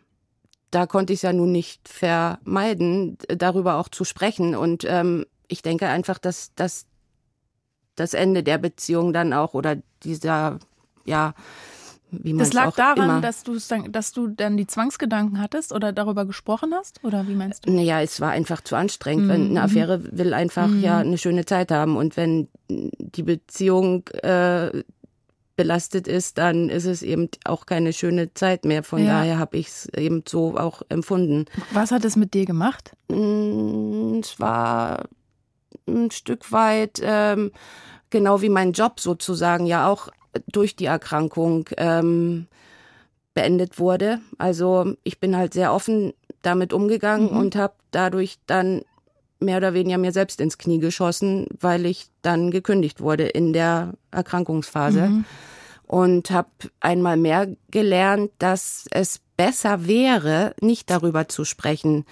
da 0.70 0.86
konnte 0.86 1.12
ich 1.12 1.18
es 1.18 1.22
ja 1.22 1.32
nun 1.32 1.52
nicht 1.52 1.88
vermeiden, 1.88 3.18
darüber 3.28 3.76
auch 3.76 3.88
zu 3.88 4.04
sprechen 4.04 4.54
und 4.54 4.84
ähm, 4.88 5.26
ich 5.48 5.62
denke 5.62 5.88
einfach, 5.88 6.18
dass, 6.18 6.54
dass 6.54 6.86
das 7.94 8.14
Ende 8.14 8.42
der 8.42 8.58
Beziehung 8.58 9.12
dann 9.12 9.32
auch 9.32 9.54
oder 9.54 9.76
dieser 10.02 10.58
ja 11.04 11.34
wie 12.12 12.36
das 12.36 12.52
lag 12.52 12.74
daran, 12.76 13.04
immer. 13.04 13.20
dass, 13.20 13.44
dann, 13.68 13.90
dass 13.90 14.12
du 14.12 14.28
dann 14.28 14.56
die 14.56 14.66
Zwangsgedanken 14.66 15.40
hattest 15.40 15.72
oder 15.72 15.92
darüber 15.92 16.26
gesprochen 16.26 16.72
hast? 16.74 17.02
Oder 17.02 17.26
wie 17.26 17.34
meinst 17.34 17.66
du? 17.66 17.72
Naja, 17.72 18.00
es 18.00 18.20
war 18.20 18.30
einfach 18.30 18.60
zu 18.60 18.76
anstrengend. 18.76 19.26
Mhm. 19.26 19.28
Wenn 19.30 19.50
eine 19.50 19.62
Affäre 19.62 20.00
will 20.12 20.34
einfach 20.34 20.68
mhm. 20.68 20.80
ja 20.80 20.98
eine 20.98 21.18
schöne 21.18 21.46
Zeit 21.46 21.70
haben. 21.72 21.96
Und 21.96 22.16
wenn 22.16 22.48
die 22.68 23.22
Beziehung 23.22 24.06
äh, 24.22 24.82
belastet 25.56 26.06
ist, 26.06 26.38
dann 26.38 26.68
ist 26.68 26.84
es 26.84 27.02
eben 27.02 27.28
auch 27.44 27.66
keine 27.66 27.92
schöne 27.92 28.34
Zeit 28.34 28.64
mehr. 28.64 28.82
Von 28.82 29.04
ja. 29.04 29.20
daher 29.20 29.38
habe 29.38 29.56
ich 29.56 29.68
es 29.68 29.88
eben 29.96 30.22
so 30.28 30.56
auch 30.56 30.82
empfunden. 30.88 31.46
Was 31.72 31.90
hat 31.90 32.04
es 32.04 32.16
mit 32.16 32.34
dir 32.34 32.44
gemacht? 32.44 32.92
Mm, 33.08 34.20
es 34.20 34.38
war 34.38 35.04
ein 35.86 36.10
Stück 36.10 36.52
weit 36.52 37.00
ähm, 37.02 37.52
genau 38.12 38.42
wie 38.42 38.48
mein 38.48 38.72
Job 38.72 39.00
sozusagen 39.00 39.66
ja 39.66 39.88
auch 39.88 40.08
durch 40.50 40.76
die 40.76 40.86
Erkrankung 40.86 41.68
ähm, 41.76 42.46
beendet 43.34 43.78
wurde. 43.78 44.20
Also 44.38 44.94
ich 45.04 45.20
bin 45.20 45.36
halt 45.36 45.54
sehr 45.54 45.72
offen 45.72 46.12
damit 46.42 46.72
umgegangen 46.72 47.32
mhm. 47.32 47.38
und 47.38 47.56
habe 47.56 47.74
dadurch 47.90 48.38
dann 48.46 48.82
mehr 49.40 49.56
oder 49.56 49.74
weniger 49.74 49.98
mir 49.98 50.12
selbst 50.12 50.40
ins 50.40 50.58
Knie 50.58 50.78
geschossen, 50.78 51.46
weil 51.58 51.86
ich 51.86 52.08
dann 52.22 52.50
gekündigt 52.50 53.00
wurde 53.00 53.24
in 53.24 53.52
der 53.52 53.94
Erkrankungsphase. 54.10 55.08
Mhm. 55.08 55.24
Und 55.86 56.30
habe 56.30 56.48
einmal 56.80 57.18
mehr 57.18 57.48
gelernt, 57.70 58.30
dass 58.38 58.86
es 58.92 59.20
besser 59.36 59.86
wäre, 59.86 60.54
nicht 60.62 60.88
darüber 60.88 61.28
zu 61.28 61.44
sprechen. 61.44 62.06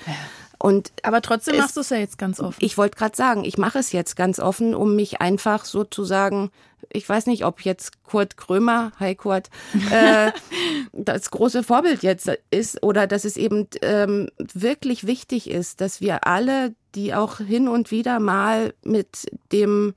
Und 0.59 0.93
aber 1.03 1.23
trotzdem 1.23 1.57
machst 1.57 1.79
du 1.79 1.81
es 1.81 1.89
ja 1.89 1.97
jetzt 1.97 2.19
ganz 2.19 2.41
offen. 2.41 2.59
Ich 2.61 2.77
wollte 2.77 2.99
gerade 2.99 3.17
sagen, 3.17 3.45
ich 3.45 3.57
mache 3.57 3.79
es 3.79 3.93
jetzt 3.93 4.17
ganz 4.17 4.39
offen, 4.39 4.75
um 4.75 4.97
mich 4.97 5.23
einfach 5.23 5.65
sozusagen, 5.65 6.51
ich 6.93 7.09
weiß 7.09 7.27
nicht, 7.27 7.45
ob 7.45 7.63
jetzt 7.63 8.03
Kurt 8.03 8.37
Krömer, 8.37 8.93
hi 8.99 9.15
Kurt, 9.15 9.49
äh, 9.91 10.33
das 10.93 11.31
große 11.31 11.63
Vorbild 11.63 12.03
jetzt 12.03 12.31
ist 12.51 12.83
oder 12.83 13.07
dass 13.07 13.25
es 13.25 13.37
eben 13.37 13.69
ähm, 13.83 14.29
wirklich 14.39 15.07
wichtig 15.07 15.49
ist, 15.51 15.81
dass 15.81 16.01
wir 16.01 16.27
alle, 16.27 16.75
die 16.95 17.15
auch 17.15 17.39
hin 17.39 17.69
und 17.69 17.91
wieder 17.91 18.19
mal 18.19 18.75
mit 18.83 19.27
dem 19.53 19.95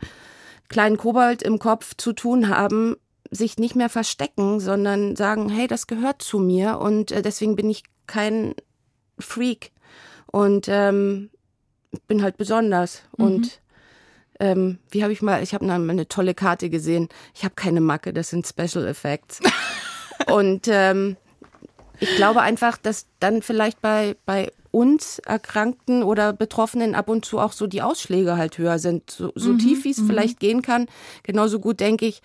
kleinen 0.70 0.98
Kobold 0.98 1.42
im 1.42 1.60
Kopf 1.60 1.96
zu 1.98 2.14
tun 2.14 2.50
haben, 2.50 2.96
sich 3.32 3.58
nicht 3.58 3.76
mehr 3.76 3.90
verstecken, 3.90 4.60
sondern 4.60 5.16
sagen, 5.16 5.50
hey, 5.50 5.68
das 5.68 5.88
gehört 5.88 6.22
zu 6.22 6.40
mir 6.40 6.80
und 6.80 7.12
äh, 7.12 7.22
deswegen 7.22 7.56
bin 7.56 7.70
ich 7.70 7.84
kein 8.06 8.54
Freak 9.20 9.72
und 10.28 10.68
ähm, 10.70 11.30
bin 12.08 12.22
halt 12.22 12.38
besonders. 12.38 13.04
Mhm. 13.18 13.26
Und 13.26 13.62
ähm, 14.40 14.80
wie 14.90 15.04
habe 15.04 15.14
ich 15.14 15.22
mal, 15.22 15.44
ich 15.44 15.54
habe 15.54 15.66
mal 15.66 15.90
eine 15.90 16.08
tolle 16.08 16.34
Karte 16.34 16.70
gesehen. 16.70 17.10
Ich 17.34 17.44
habe 17.44 17.56
keine 17.56 17.82
Macke, 17.82 18.14
das 18.14 18.30
sind 18.30 18.48
Special 18.48 18.88
Effects. 18.88 19.40
und 20.32 20.68
ähm, 20.68 21.18
ich 22.00 22.16
glaube 22.16 22.42
einfach, 22.42 22.78
dass 22.78 23.08
dann 23.20 23.42
vielleicht 23.42 23.82
bei, 23.82 24.16
bei 24.26 24.52
uns 24.72 25.20
Erkrankten 25.20 26.02
oder 26.02 26.34
Betroffenen 26.34 26.96
ab 26.96 27.08
und 27.08 27.26
zu 27.26 27.40
auch 27.40 27.54
so 27.54 27.68
die 27.68 27.84
Ausschläge 27.84 28.38
halt 28.38 28.58
höher 28.58 28.80
sind. 28.80 29.12
So, 29.12 29.32
so 29.36 29.52
mhm, 29.52 29.60
tief 29.60 29.84
wie 29.84 29.92
es 29.92 30.00
mhm. 30.00 30.08
vielleicht 30.08 30.40
gehen 30.40 30.62
kann. 30.64 30.88
Genauso 31.22 31.60
gut 31.60 31.80
denke 31.80 32.08
ich, 32.08 32.22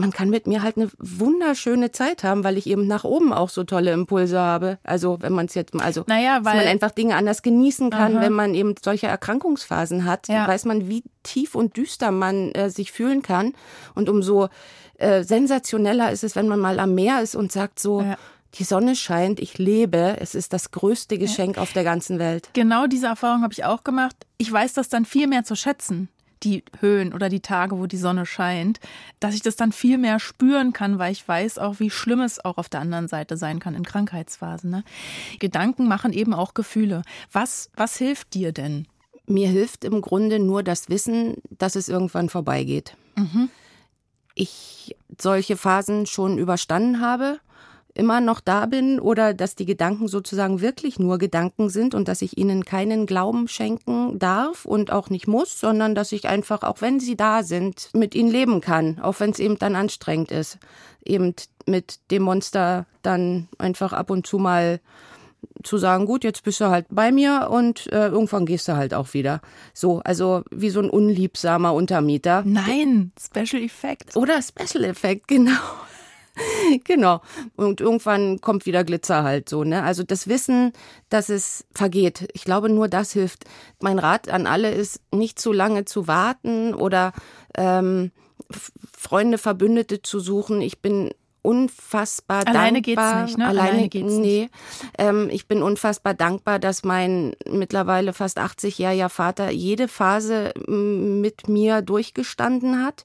man 0.00 0.12
kann 0.12 0.30
mit 0.30 0.46
mir 0.46 0.62
halt 0.62 0.76
eine 0.76 0.90
wunderschöne 0.98 1.92
Zeit 1.92 2.24
haben, 2.24 2.42
weil 2.42 2.56
ich 2.56 2.66
eben 2.66 2.86
nach 2.86 3.04
oben 3.04 3.32
auch 3.32 3.50
so 3.50 3.64
tolle 3.64 3.92
Impulse 3.92 4.40
habe. 4.40 4.78
Also 4.82 5.18
wenn 5.20 5.32
man 5.32 5.46
es 5.46 5.54
jetzt 5.54 5.74
mal, 5.74 5.84
also 5.84 6.04
naja, 6.06 6.40
weil, 6.42 6.54
dass 6.54 6.64
man 6.64 6.72
einfach 6.72 6.90
Dinge 6.90 7.14
anders 7.14 7.42
genießen 7.42 7.90
kann, 7.90 8.16
aha. 8.16 8.22
wenn 8.22 8.32
man 8.32 8.54
eben 8.54 8.74
solche 8.82 9.06
Erkrankungsphasen 9.06 10.04
hat, 10.04 10.28
ja. 10.28 10.48
weiß 10.48 10.64
man, 10.64 10.88
wie 10.88 11.04
tief 11.22 11.54
und 11.54 11.76
düster 11.76 12.10
man 12.10 12.52
äh, 12.52 12.70
sich 12.70 12.92
fühlen 12.92 13.22
kann. 13.22 13.52
Und 13.94 14.08
umso 14.08 14.48
äh, 14.98 15.22
sensationeller 15.22 16.10
ist 16.10 16.24
es, 16.24 16.34
wenn 16.34 16.48
man 16.48 16.58
mal 16.58 16.80
am 16.80 16.94
Meer 16.94 17.22
ist 17.22 17.36
und 17.36 17.52
sagt 17.52 17.78
so, 17.78 18.00
ja. 18.00 18.16
Die 18.56 18.64
Sonne 18.64 18.96
scheint, 18.96 19.38
ich 19.38 19.58
lebe, 19.58 20.16
es 20.18 20.34
ist 20.34 20.52
das 20.52 20.72
größte 20.72 21.18
Geschenk 21.18 21.54
ja. 21.54 21.62
auf 21.62 21.72
der 21.72 21.84
ganzen 21.84 22.18
Welt. 22.18 22.48
Genau 22.52 22.88
diese 22.88 23.06
Erfahrung 23.06 23.44
habe 23.44 23.52
ich 23.52 23.64
auch 23.64 23.84
gemacht. 23.84 24.16
Ich 24.38 24.50
weiß 24.50 24.72
das 24.72 24.88
dann 24.88 25.04
viel 25.04 25.28
mehr 25.28 25.44
zu 25.44 25.54
schätzen 25.54 26.08
die 26.42 26.64
Höhen 26.80 27.12
oder 27.12 27.28
die 27.28 27.40
Tage, 27.40 27.78
wo 27.78 27.86
die 27.86 27.96
Sonne 27.96 28.26
scheint, 28.26 28.80
dass 29.20 29.34
ich 29.34 29.42
das 29.42 29.56
dann 29.56 29.72
viel 29.72 29.98
mehr 29.98 30.18
spüren 30.18 30.72
kann, 30.72 30.98
weil 30.98 31.12
ich 31.12 31.26
weiß 31.26 31.58
auch, 31.58 31.80
wie 31.80 31.90
schlimm 31.90 32.20
es 32.20 32.44
auch 32.44 32.58
auf 32.58 32.68
der 32.68 32.80
anderen 32.80 33.08
Seite 33.08 33.36
sein 33.36 33.58
kann 33.58 33.74
in 33.74 33.84
Krankheitsphasen. 33.84 34.70
Ne? 34.70 34.84
Gedanken 35.38 35.88
machen 35.88 36.12
eben 36.12 36.34
auch 36.34 36.54
Gefühle. 36.54 37.02
Was, 37.32 37.70
was 37.76 37.96
hilft 37.96 38.34
dir 38.34 38.52
denn? 38.52 38.86
Mir 39.26 39.48
hilft 39.48 39.84
im 39.84 40.00
Grunde 40.00 40.38
nur 40.38 40.62
das 40.62 40.88
Wissen, 40.88 41.36
dass 41.50 41.76
es 41.76 41.88
irgendwann 41.88 42.28
vorbeigeht. 42.28 42.96
Mhm. 43.16 43.50
Ich 44.34 44.96
solche 45.20 45.56
Phasen 45.56 46.06
schon 46.06 46.38
überstanden 46.38 47.00
habe 47.00 47.40
immer 47.94 48.20
noch 48.20 48.40
da 48.40 48.66
bin 48.66 49.00
oder 49.00 49.34
dass 49.34 49.56
die 49.56 49.66
Gedanken 49.66 50.08
sozusagen 50.08 50.60
wirklich 50.60 50.98
nur 50.98 51.18
Gedanken 51.18 51.68
sind 51.70 51.94
und 51.94 52.08
dass 52.08 52.22
ich 52.22 52.38
ihnen 52.38 52.64
keinen 52.64 53.06
Glauben 53.06 53.48
schenken 53.48 54.18
darf 54.18 54.64
und 54.64 54.92
auch 54.92 55.10
nicht 55.10 55.26
muss, 55.26 55.58
sondern 55.58 55.94
dass 55.94 56.12
ich 56.12 56.28
einfach, 56.28 56.62
auch 56.62 56.80
wenn 56.80 57.00
sie 57.00 57.16
da 57.16 57.42
sind, 57.42 57.90
mit 57.92 58.14
ihnen 58.14 58.30
leben 58.30 58.60
kann, 58.60 59.00
auch 59.00 59.20
wenn 59.20 59.30
es 59.30 59.38
eben 59.38 59.58
dann 59.58 59.76
anstrengend 59.76 60.30
ist, 60.30 60.58
eben 61.04 61.34
mit 61.66 61.98
dem 62.10 62.22
Monster 62.22 62.86
dann 63.02 63.48
einfach 63.58 63.92
ab 63.92 64.10
und 64.10 64.26
zu 64.26 64.38
mal 64.38 64.80
zu 65.62 65.78
sagen, 65.78 66.06
gut, 66.06 66.24
jetzt 66.24 66.42
bist 66.42 66.60
du 66.60 66.66
halt 66.66 66.86
bei 66.90 67.12
mir 67.12 67.48
und 67.50 67.86
äh, 67.92 68.08
irgendwann 68.08 68.46
gehst 68.46 68.68
du 68.68 68.76
halt 68.76 68.94
auch 68.94 69.14
wieder. 69.14 69.40
So, 69.74 70.00
also 70.00 70.42
wie 70.50 70.70
so 70.70 70.80
ein 70.80 70.90
unliebsamer 70.90 71.72
Untermieter. 71.74 72.42
Nein, 72.46 73.12
Special 73.18 73.62
Effect. 73.62 74.16
Oder 74.16 74.40
Special 74.42 74.84
Effect, 74.84 75.28
genau. 75.28 75.52
genau. 76.84 77.20
Und 77.56 77.80
irgendwann 77.80 78.40
kommt 78.40 78.66
wieder 78.66 78.84
Glitzer 78.84 79.22
halt 79.22 79.48
so, 79.48 79.64
ne? 79.64 79.82
Also 79.82 80.02
das 80.02 80.28
Wissen, 80.28 80.72
dass 81.08 81.28
es 81.28 81.64
vergeht. 81.74 82.28
Ich 82.32 82.44
glaube, 82.44 82.68
nur 82.68 82.88
das 82.88 83.12
hilft. 83.12 83.44
Mein 83.80 83.98
Rat 83.98 84.28
an 84.28 84.46
alle 84.46 84.70
ist, 84.70 85.00
nicht 85.12 85.38
zu 85.38 85.52
lange 85.52 85.84
zu 85.84 86.06
warten 86.06 86.74
oder 86.74 87.12
ähm, 87.56 88.10
Freunde, 88.96 89.38
Verbündete 89.38 90.02
zu 90.02 90.20
suchen. 90.20 90.60
Ich 90.60 90.80
bin 90.80 91.10
unfassbar 91.42 92.46
Alleine 92.46 92.82
dankbar. 92.82 93.20
Geht's 93.20 93.30
nicht, 93.30 93.38
ne? 93.38 93.46
Alleine, 93.46 93.70
Alleine 93.70 93.88
geht's 93.88 94.14
nee. 94.14 94.40
nicht. 94.42 94.50
Ähm, 94.98 95.28
ich 95.30 95.48
bin 95.48 95.62
unfassbar 95.62 96.14
dankbar, 96.14 96.58
dass 96.58 96.84
mein 96.84 97.34
mittlerweile 97.48 98.12
fast 98.12 98.38
80-jähriger 98.38 99.08
Vater 99.08 99.50
jede 99.50 99.88
Phase 99.88 100.52
mit 100.66 101.48
mir 101.48 101.82
durchgestanden 101.82 102.84
hat. 102.84 103.04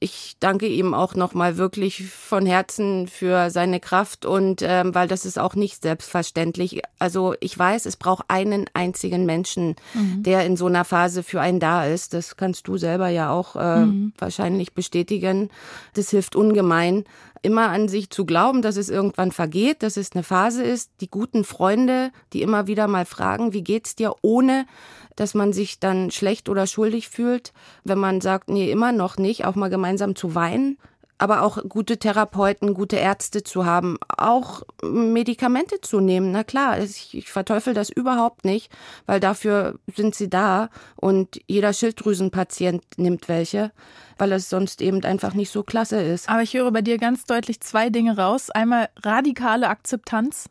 Ich 0.00 0.36
danke 0.38 0.66
ihm 0.66 0.94
auch 0.94 1.14
nochmal 1.14 1.56
wirklich 1.56 2.06
von 2.08 2.46
Herzen 2.46 3.08
für 3.08 3.50
seine 3.50 3.80
Kraft 3.80 4.24
und 4.24 4.62
ähm, 4.62 4.94
weil 4.94 5.08
das 5.08 5.24
ist 5.24 5.38
auch 5.38 5.54
nicht 5.54 5.82
selbstverständlich. 5.82 6.82
Also 6.98 7.34
ich 7.40 7.58
weiß, 7.58 7.86
es 7.86 7.96
braucht 7.96 8.24
einen 8.28 8.66
einzigen 8.74 9.26
Menschen, 9.26 9.76
Mhm. 9.94 10.22
der 10.22 10.44
in 10.46 10.56
so 10.56 10.66
einer 10.66 10.84
Phase 10.84 11.22
für 11.22 11.40
einen 11.40 11.60
da 11.60 11.84
ist. 11.84 12.14
Das 12.14 12.36
kannst 12.36 12.68
du 12.68 12.76
selber 12.76 13.08
ja 13.08 13.30
auch 13.30 13.56
äh, 13.56 13.86
Mhm. 13.86 14.12
wahrscheinlich 14.18 14.72
bestätigen. 14.72 15.50
Das 15.94 16.10
hilft 16.10 16.36
ungemein 16.36 17.04
immer 17.42 17.68
an 17.68 17.88
sich 17.88 18.10
zu 18.10 18.24
glauben, 18.24 18.62
dass 18.62 18.76
es 18.76 18.88
irgendwann 18.88 19.30
vergeht, 19.30 19.82
dass 19.84 19.96
es 19.96 20.10
eine 20.12 20.24
Phase 20.24 20.64
ist. 20.64 20.90
Die 21.00 21.08
guten 21.08 21.44
Freunde, 21.44 22.10
die 22.32 22.42
immer 22.42 22.66
wieder 22.66 22.88
mal 22.88 23.04
fragen, 23.06 23.52
wie 23.52 23.62
geht's 23.62 23.94
dir, 23.94 24.14
ohne 24.22 24.66
dass 25.14 25.34
man 25.34 25.52
sich 25.52 25.80
dann 25.80 26.10
schlecht 26.12 26.48
oder 26.48 26.66
schuldig 26.68 27.08
fühlt, 27.08 27.52
wenn 27.82 27.98
man 27.98 28.20
sagt, 28.20 28.48
nee, 28.50 28.70
immer 28.70 28.92
noch 28.92 29.18
nicht, 29.18 29.44
auch 29.46 29.56
mal 29.56 29.68
gemeinsam 29.68 29.87
zu 30.16 30.34
weinen. 30.34 30.78
Aber 31.20 31.42
auch 31.42 31.58
gute 31.68 31.98
Therapeuten, 31.98 32.74
gute 32.74 32.94
Ärzte 32.94 33.42
zu 33.42 33.66
haben, 33.66 33.98
auch 34.06 34.62
Medikamente 34.84 35.80
zu 35.80 35.98
nehmen. 35.98 36.30
Na 36.30 36.44
klar, 36.44 36.78
ich, 36.78 37.12
ich 37.12 37.28
verteufel 37.32 37.74
das 37.74 37.90
überhaupt 37.90 38.44
nicht, 38.44 38.70
weil 39.04 39.18
dafür 39.18 39.80
sind 39.96 40.14
sie 40.14 40.30
da 40.30 40.70
und 40.94 41.40
jeder 41.48 41.72
Schilddrüsenpatient 41.72 42.84
nimmt 42.98 43.28
welche, 43.28 43.72
weil 44.16 44.30
es 44.30 44.48
sonst 44.48 44.80
eben 44.80 45.02
einfach 45.02 45.34
nicht 45.34 45.50
so 45.50 45.64
klasse 45.64 46.00
ist. 46.00 46.28
Aber 46.28 46.42
ich 46.42 46.54
höre 46.54 46.70
bei 46.70 46.82
dir 46.82 46.98
ganz 46.98 47.24
deutlich 47.24 47.60
zwei 47.62 47.90
Dinge 47.90 48.16
raus. 48.16 48.50
Einmal 48.50 48.88
radikale 49.02 49.66
Akzeptanz, 49.66 50.48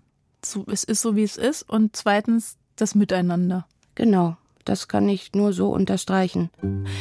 es 0.69 0.83
ist 0.83 1.01
so, 1.01 1.15
wie 1.15 1.23
es 1.23 1.37
ist. 1.37 1.63
Und 1.63 1.95
zweitens 1.95 2.57
das 2.75 2.93
Miteinander. 2.93 3.67
Genau, 3.95 4.35
das 4.67 4.87
kann 4.87 5.07
ich 5.07 5.31
nur 5.33 5.53
so 5.53 5.69
unterstreichen. 5.69 6.49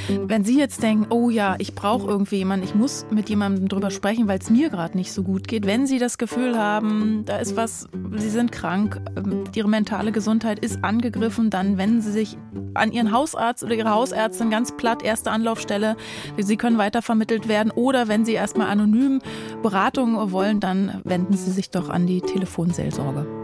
Wenn 0.09 0.44
Sie 0.44 0.59
jetzt 0.59 0.83
denken, 0.83 1.07
oh 1.11 1.31
ja, 1.31 1.57
ich 1.59 1.74
brauche 1.74 2.09
irgendwie 2.09 2.37
jemanden, 2.37 2.64
ich 2.64 2.74
muss 2.74 3.07
mit 3.11 3.29
jemandem 3.29 3.68
drüber 3.68 3.90
sprechen, 3.90 4.29
weil 4.29 4.38
es 4.38 4.50
mir 4.50 4.70
gerade 4.70 4.96
nicht 4.96 5.12
so 5.12 5.22
gut 5.22 5.48
geht. 5.48 5.66
Wenn 5.66 5.87
Sie 5.87 5.98
das 5.98 6.18
Gefühl 6.18 6.57
haben, 6.59 7.24
da 7.24 7.38
ist 7.38 7.57
was, 7.57 7.88
Sie 8.16 8.29
sind 8.29 8.52
krank, 8.52 9.00
ähm, 9.16 9.44
Ihre 9.55 9.68
mentale 9.68 10.12
Gesundheit 10.12 10.59
ist 10.59 10.85
angegriffen, 10.85 11.50
dann 11.50 11.79
wenden 11.79 12.00
Sie 12.00 12.12
sich 12.12 12.37
an 12.74 12.92
Ihren 12.92 13.12
Hausarzt 13.12 13.64
oder 13.64 13.74
Ihre 13.74 13.90
Hausärztin 13.90 14.50
ganz 14.50 14.76
platt, 14.76 15.02
erste 15.02 15.31
Anlaufstelle. 15.31 15.96
Sie 16.38 16.57
können 16.57 16.79
weitervermittelt 16.79 17.48
werden. 17.48 17.72
Oder 17.72 18.09
wenn 18.09 18.24
Sie 18.24 18.33
erstmal 18.33 18.68
anonym 18.68 19.20
Beratung 19.62 20.33
wollen, 20.33 20.61
dann 20.61 21.00
wenden 21.05 21.37
Sie 21.37 21.50
sich 21.50 21.70
doch 21.70 21.88
an 21.88 22.07
die 22.07 22.20
Telefonseelsorge. 22.20 23.36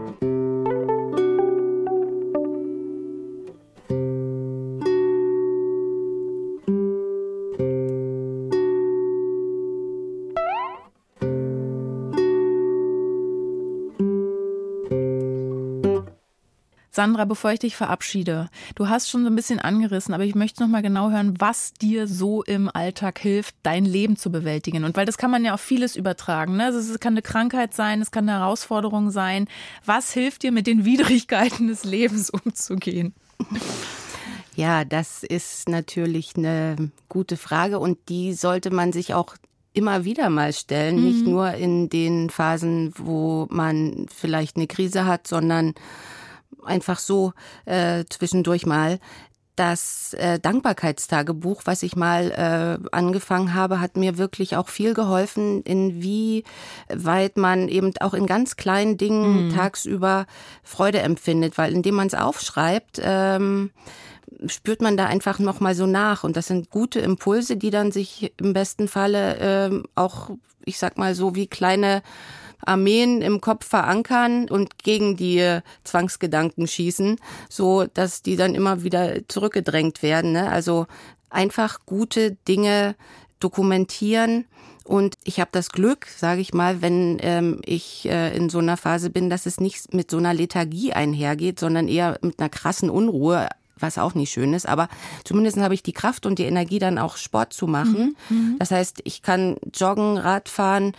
Sandra, 16.95 17.25
bevor 17.25 17.51
ich 17.51 17.59
dich 17.59 17.75
verabschiede, 17.75 18.49
du 18.75 18.87
hast 18.87 19.09
schon 19.09 19.23
so 19.23 19.29
ein 19.31 19.35
bisschen 19.35 19.59
angerissen, 19.59 20.13
aber 20.13 20.25
ich 20.25 20.35
möchte 20.35 20.61
noch 20.61 20.69
mal 20.69 20.83
genau 20.83 21.09
hören, 21.09 21.33
was 21.39 21.73
dir 21.73 22.07
so 22.07 22.43
im 22.43 22.69
Alltag 22.71 23.17
hilft, 23.17 23.55
dein 23.63 23.83
Leben 23.83 24.15
zu 24.15 24.31
bewältigen. 24.31 24.83
Und 24.83 24.95
weil 24.95 25.07
das 25.07 25.17
kann 25.17 25.31
man 25.31 25.43
ja 25.43 25.55
auf 25.55 25.61
vieles 25.61 25.95
übertragen. 25.95 26.57
Ne? 26.57 26.65
Also 26.65 26.77
es 26.77 26.99
kann 26.99 27.13
eine 27.13 27.23
Krankheit 27.23 27.73
sein, 27.73 27.99
es 27.99 28.11
kann 28.11 28.29
eine 28.29 28.37
Herausforderung 28.37 29.09
sein. 29.09 29.47
Was 29.83 30.13
hilft 30.13 30.43
dir, 30.43 30.51
mit 30.51 30.67
den 30.67 30.85
Widrigkeiten 30.85 31.67
des 31.67 31.83
Lebens 31.83 32.29
umzugehen? 32.29 33.15
Ja, 34.55 34.85
das 34.85 35.23
ist 35.23 35.67
natürlich 35.67 36.33
eine 36.37 36.91
gute 37.09 37.37
Frage 37.37 37.79
und 37.79 37.97
die 38.07 38.33
sollte 38.33 38.69
man 38.69 38.93
sich 38.93 39.15
auch 39.15 39.35
immer 39.73 40.05
wieder 40.05 40.29
mal 40.29 40.53
stellen, 40.53 41.03
nicht 41.03 41.25
nur 41.25 41.53
in 41.55 41.89
den 41.89 42.29
Phasen, 42.29 42.93
wo 42.95 43.47
man 43.49 44.05
vielleicht 44.15 44.57
eine 44.57 44.67
Krise 44.67 45.05
hat, 45.05 45.25
sondern 45.25 45.73
einfach 46.63 46.99
so 46.99 47.33
äh, 47.65 48.05
zwischendurch 48.09 48.65
mal. 48.65 48.99
Das 49.55 50.15
äh, 50.15 50.39
Dankbarkeitstagebuch, 50.39 51.61
was 51.65 51.83
ich 51.83 51.95
mal 51.95 52.31
äh, 52.31 52.87
angefangen 52.91 53.53
habe, 53.53 53.79
hat 53.79 53.97
mir 53.97 54.17
wirklich 54.17 54.55
auch 54.55 54.67
viel 54.67 54.95
geholfen, 54.95 55.61
inwieweit 55.61 57.37
man 57.37 57.67
eben 57.67 57.91
auch 57.99 58.15
in 58.15 58.25
ganz 58.25 58.55
kleinen 58.55 58.97
Dingen 58.97 59.53
tagsüber 59.55 60.25
Freude 60.63 61.01
empfindet, 61.01 61.59
weil 61.59 61.73
indem 61.73 61.95
man 61.95 62.07
es 62.07 62.15
aufschreibt, 62.15 62.99
ähm, 63.03 63.69
spürt 64.47 64.81
man 64.81 64.97
da 64.97 65.05
einfach 65.05 65.37
noch 65.37 65.59
mal 65.59 65.75
so 65.75 65.85
nach 65.85 66.23
und 66.23 66.35
das 66.35 66.47
sind 66.47 66.69
gute 66.69 66.99
Impulse, 66.99 67.55
die 67.55 67.69
dann 67.69 67.91
sich 67.91 68.33
im 68.37 68.53
besten 68.53 68.87
Falle 68.87 69.37
ähm, 69.39 69.85
auch, 69.93 70.31
ich 70.65 70.79
sag 70.79 70.97
mal 70.97 71.13
so 71.15 71.35
wie 71.35 71.47
kleine 71.47 72.01
Armeen 72.65 73.21
im 73.21 73.41
Kopf 73.41 73.65
verankern 73.65 74.49
und 74.49 74.83
gegen 74.83 75.17
die 75.17 75.59
Zwangsgedanken 75.83 76.67
schießen, 76.67 77.17
so 77.49 77.85
dass 77.93 78.21
die 78.21 78.35
dann 78.35 78.55
immer 78.55 78.83
wieder 78.83 79.27
zurückgedrängt 79.27 80.03
werden. 80.03 80.31
Ne? 80.33 80.49
Also 80.49 80.87
einfach 81.29 81.79
gute 81.85 82.37
Dinge 82.47 82.95
dokumentieren. 83.39 84.45
Und 84.85 85.15
ich 85.23 85.39
habe 85.39 85.49
das 85.53 85.69
Glück, 85.69 86.07
sage 86.07 86.41
ich 86.41 86.53
mal, 86.53 86.81
wenn 86.81 87.17
ähm, 87.21 87.61
ich 87.65 88.05
äh, 88.05 88.35
in 88.35 88.49
so 88.49 88.59
einer 88.59 88.75
Phase 88.75 89.09
bin, 89.09 89.29
dass 89.29 89.45
es 89.45 89.59
nicht 89.59 89.93
mit 89.93 90.11
so 90.11 90.17
einer 90.17 90.33
Lethargie 90.33 90.91
einhergeht, 90.91 91.59
sondern 91.59 91.87
eher 91.87 92.17
mit 92.21 92.39
einer 92.39 92.49
krassen 92.49 92.89
Unruhe, 92.89 93.47
was 93.79 93.97
auch 93.97 94.13
nicht 94.13 94.31
schön 94.31 94.53
ist. 94.53 94.67
Aber 94.67 94.89
zumindest 95.23 95.57
habe 95.57 95.73
ich 95.73 95.83
die 95.83 95.93
Kraft 95.93 96.25
und 96.25 96.37
die 96.37 96.43
Energie, 96.43 96.79
dann 96.79 96.97
auch 96.97 97.15
Sport 97.15 97.53
zu 97.53 97.65
machen. 97.65 98.17
Das 98.59 98.71
heißt, 98.71 99.01
ich 99.05 99.21
kann 99.21 99.55
joggen, 99.73 100.17
Radfahren 100.17 100.93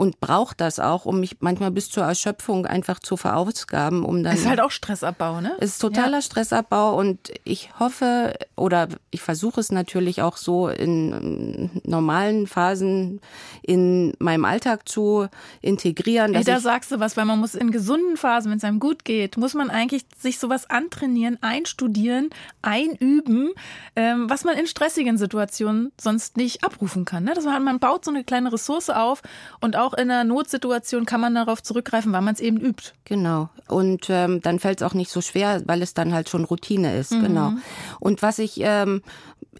und 0.00 0.18
brauche 0.18 0.54
das 0.56 0.80
auch, 0.80 1.04
um 1.04 1.20
mich 1.20 1.36
manchmal 1.40 1.70
bis 1.70 1.90
zur 1.90 2.04
Erschöpfung 2.04 2.64
einfach 2.64 3.00
zu 3.00 3.18
verausgaben, 3.18 4.02
um 4.02 4.24
dann 4.24 4.32
Es 4.32 4.40
ist 4.40 4.48
halt 4.48 4.62
auch 4.62 4.70
Stressabbau, 4.70 5.42
ne? 5.42 5.54
es 5.60 5.72
ist 5.72 5.78
totaler 5.78 6.22
Stressabbau 6.22 6.96
und 6.96 7.18
ich 7.44 7.78
hoffe 7.78 8.32
oder 8.56 8.88
ich 9.10 9.20
versuche 9.20 9.60
es 9.60 9.70
natürlich 9.70 10.22
auch 10.22 10.38
so 10.38 10.68
in 10.68 11.70
normalen 11.84 12.46
Phasen 12.46 13.20
in 13.60 14.14
meinem 14.18 14.46
Alltag 14.46 14.88
zu 14.88 15.28
integrieren. 15.60 16.32
Ey, 16.32 16.44
da 16.44 16.60
sagst 16.60 16.90
du 16.92 16.98
was, 16.98 17.18
weil 17.18 17.26
man 17.26 17.38
muss 17.38 17.54
in 17.54 17.70
gesunden 17.70 18.16
Phasen, 18.16 18.50
wenn 18.50 18.56
es 18.56 18.64
einem 18.64 18.80
gut 18.80 19.04
geht, 19.04 19.36
muss 19.36 19.52
man 19.52 19.68
eigentlich 19.68 20.06
sich 20.16 20.38
sowas 20.38 20.70
antrainieren, 20.70 21.36
einstudieren, 21.42 22.30
einüben, 22.62 23.50
ähm, 23.96 24.30
was 24.30 24.44
man 24.44 24.56
in 24.56 24.66
stressigen 24.66 25.18
Situationen 25.18 25.92
sonst 26.00 26.38
nicht 26.38 26.64
abrufen 26.64 27.04
kann. 27.04 27.24
Ne? 27.24 27.34
Das 27.34 27.44
man, 27.44 27.62
man 27.62 27.80
baut 27.80 28.06
so 28.06 28.10
eine 28.10 28.24
kleine 28.24 28.50
Ressource 28.50 28.88
auf 28.88 29.20
und 29.60 29.76
auch 29.76 29.89
in 29.94 30.10
einer 30.10 30.24
Notsituation 30.24 31.06
kann 31.06 31.20
man 31.20 31.34
darauf 31.34 31.62
zurückgreifen, 31.62 32.12
weil 32.12 32.22
man 32.22 32.34
es 32.34 32.40
eben 32.40 32.58
übt. 32.58 32.92
Genau. 33.04 33.50
Und 33.68 34.08
ähm, 34.10 34.40
dann 34.40 34.58
fällt 34.58 34.80
es 34.80 34.86
auch 34.86 34.94
nicht 34.94 35.10
so 35.10 35.20
schwer, 35.20 35.62
weil 35.66 35.82
es 35.82 35.94
dann 35.94 36.12
halt 36.12 36.28
schon 36.28 36.44
Routine 36.44 36.96
ist. 36.96 37.10
Genau. 37.10 37.52
Und 37.98 38.22
was 38.22 38.38
ich 38.38 38.60
ähm, 38.60 39.02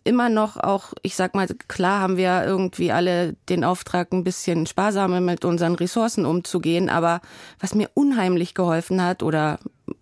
immer 0.04 0.28
noch 0.28 0.56
auch, 0.56 0.92
ich 1.02 1.14
sag 1.14 1.34
mal, 1.34 1.46
klar 1.68 2.00
haben 2.00 2.16
wir 2.16 2.44
irgendwie 2.44 2.92
alle 2.92 3.34
den 3.48 3.64
Auftrag, 3.64 4.12
ein 4.12 4.24
bisschen 4.24 4.66
sparsamer 4.66 5.20
mit 5.20 5.44
unseren 5.44 5.74
Ressourcen 5.74 6.26
umzugehen, 6.26 6.88
aber 6.88 7.20
was 7.58 7.74
mir 7.74 7.90
unheimlich 7.94 8.54
geholfen 8.54 9.02
hat 9.02 9.22
oder 9.22 9.58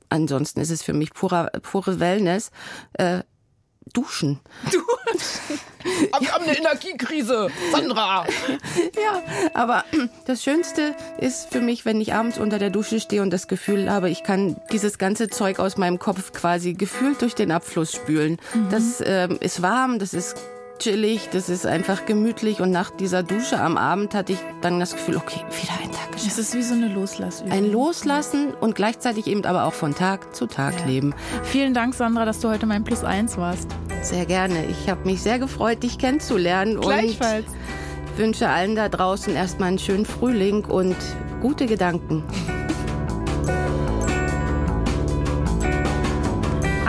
ansonsten 0.08 0.60
ist 0.60 0.70
es 0.70 0.82
für 0.82 0.92
mich 0.92 1.12
purer, 1.12 1.50
pure 1.62 2.00
Wellness, 2.00 2.50
äh, 2.94 3.20
duschen. 3.88 4.40
Wir 6.20 6.32
haben 6.32 6.44
eine 6.44 6.58
Energiekrise, 6.58 7.48
Sandra. 7.72 8.26
Ja, 9.02 9.22
aber 9.54 9.84
das 10.26 10.42
Schönste 10.42 10.94
ist 11.18 11.50
für 11.50 11.60
mich, 11.60 11.84
wenn 11.84 12.00
ich 12.00 12.14
abends 12.14 12.38
unter 12.38 12.58
der 12.58 12.70
Dusche 12.70 13.00
stehe 13.00 13.22
und 13.22 13.30
das 13.30 13.48
Gefühl 13.48 13.90
habe, 13.90 14.10
ich 14.10 14.22
kann 14.22 14.56
dieses 14.72 14.98
ganze 14.98 15.28
Zeug 15.28 15.58
aus 15.58 15.76
meinem 15.76 15.98
Kopf 15.98 16.32
quasi 16.32 16.74
gefühlt 16.74 17.22
durch 17.22 17.34
den 17.34 17.50
Abfluss 17.50 17.92
spülen. 17.92 18.38
Das 18.70 19.02
ähm, 19.04 19.38
ist 19.40 19.62
warm, 19.62 19.98
das 19.98 20.14
ist 20.14 20.36
chillig, 20.78 21.28
das 21.30 21.48
ist 21.48 21.66
einfach 21.66 22.06
gemütlich 22.06 22.60
und 22.60 22.70
nach 22.70 22.90
dieser 22.90 23.22
Dusche 23.22 23.60
am 23.60 23.76
Abend 23.76 24.14
hatte 24.14 24.32
ich 24.32 24.38
dann 24.60 24.80
das 24.80 24.92
Gefühl, 24.92 25.16
okay, 25.16 25.40
wieder 25.60 25.72
ein 25.82 25.92
Tag 25.92 26.12
geschafft. 26.12 26.32
Es 26.32 26.38
ist 26.38 26.54
wie 26.54 26.62
so 26.62 26.74
eine 26.74 26.88
Loslassübung. 26.88 27.52
Ein 27.52 27.70
Loslassen 27.70 28.54
und 28.54 28.74
gleichzeitig 28.74 29.26
eben 29.26 29.44
aber 29.44 29.64
auch 29.64 29.74
von 29.74 29.94
Tag 29.94 30.34
zu 30.34 30.46
Tag 30.46 30.80
ja. 30.80 30.86
leben. 30.86 31.14
Vielen 31.42 31.74
Dank, 31.74 31.94
Sandra, 31.94 32.24
dass 32.24 32.40
du 32.40 32.48
heute 32.48 32.66
mein 32.66 32.84
Plus 32.84 33.04
eins 33.04 33.36
warst. 33.36 33.68
Sehr 34.02 34.26
gerne. 34.26 34.66
Ich 34.66 34.88
habe 34.88 35.04
mich 35.04 35.20
sehr 35.22 35.38
gefreut, 35.38 35.82
dich 35.82 35.98
kennenzulernen. 35.98 36.80
Gleichfalls. 36.80 37.46
Und 37.46 38.18
wünsche 38.18 38.48
allen 38.48 38.74
da 38.74 38.88
draußen 38.88 39.34
erstmal 39.34 39.68
einen 39.68 39.78
schönen 39.78 40.04
Frühling 40.04 40.64
und 40.64 40.96
gute 41.40 41.66
Gedanken. 41.66 42.24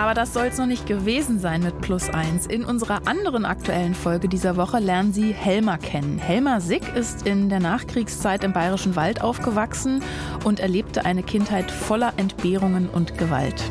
Aber 0.10 0.22
das 0.22 0.34
soll 0.34 0.48
es 0.48 0.58
noch 0.58 0.66
nicht 0.66 0.88
gewesen 0.88 1.38
sein 1.38 1.62
mit 1.62 1.82
Plus 1.82 2.10
1. 2.10 2.48
In 2.48 2.66
unserer 2.66 3.06
anderen 3.06 3.46
aktuellen 3.46 3.94
Folge 3.94 4.28
dieser 4.28 4.58
Woche 4.58 4.80
lernen 4.80 5.14
Sie 5.14 5.34
Helma 5.34 5.78
kennen. 5.78 6.18
Helma 6.18 6.62
Sick 6.62 6.96
ist 6.96 7.28
in 7.28 7.48
der 7.48 7.60
Nachkriegszeit 7.60 8.44
im 8.44 8.52
Bayerischen 8.52 8.96
Wald 8.96 9.22
aufgewachsen 9.22 10.02
und 10.44 10.60
erlebte 10.60 11.06
eine 11.06 11.22
Kindheit 11.22 11.70
voller 11.70 12.14
Entbehrungen 12.18 12.90
und 12.90 13.20
Gewalt. 13.20 13.62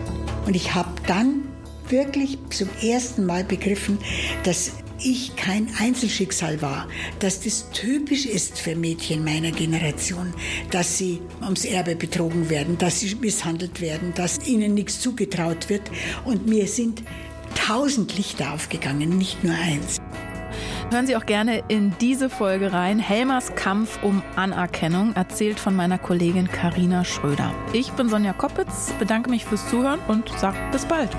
Und 0.47 0.55
ich 0.55 0.77
habe 0.77 0.91
dann 1.09 1.43
wirklich 1.89 2.39
zum 2.51 2.69
ersten 2.83 3.27
Mal 3.27 3.43
begriffen, 3.43 3.99
dass 4.45 4.75
ich 5.03 5.37
kein 5.37 5.69
Einzelschicksal 5.79 6.61
war, 6.63 6.89
dass 7.19 7.41
das 7.41 7.71
typisch 7.71 8.27
ist 8.27 8.59
für 8.59 8.75
Mädchen 8.75 9.25
meiner 9.25 9.51
Generation, 9.51 10.35
dass 10.71 10.99
sie 10.99 11.21
ums 11.43 11.65
Erbe 11.65 11.97
betrogen 11.97 12.51
werden, 12.51 12.79
dass 12.79 13.01
sie 13.01 13.15
misshandelt 13.15 13.81
werden, 13.81 14.13
dass 14.15 14.47
ihnen 14.47 14.75
nichts 14.75 15.01
zugetraut 15.01 15.69
wird. 15.69 15.83
Und 16.25 16.47
mir 16.47 16.67
sind 16.67 17.03
tausend 17.55 18.17
Lichter 18.17 18.53
aufgegangen, 18.53 19.17
nicht 19.19 19.43
nur 19.45 19.55
eins. 19.55 19.99
Hören 20.91 21.07
Sie 21.07 21.17
auch 21.17 21.27
gerne 21.27 21.63
in 21.69 21.93
diese 22.01 22.31
Folge 22.31 22.73
rein. 22.73 22.99
Helmers 22.99 23.55
Kampf 23.55 24.03
um 24.03 24.23
Anerkennung, 24.37 25.15
erzählt 25.15 25.61
von 25.61 25.77
meiner 25.77 25.99
Kollegin 25.99 26.49
Karina 26.49 27.05
Schröder. 27.05 27.55
Ich 27.75 27.93
bin 27.93 28.09
Sonja 28.09 28.33
Koppitz, 28.33 28.95
bedanke 28.99 29.29
mich 29.29 29.45
fürs 29.45 29.69
Zuhören 29.69 30.01
und 30.09 30.31
sage 30.39 30.57
bis 30.73 30.87
bald. 30.87 31.11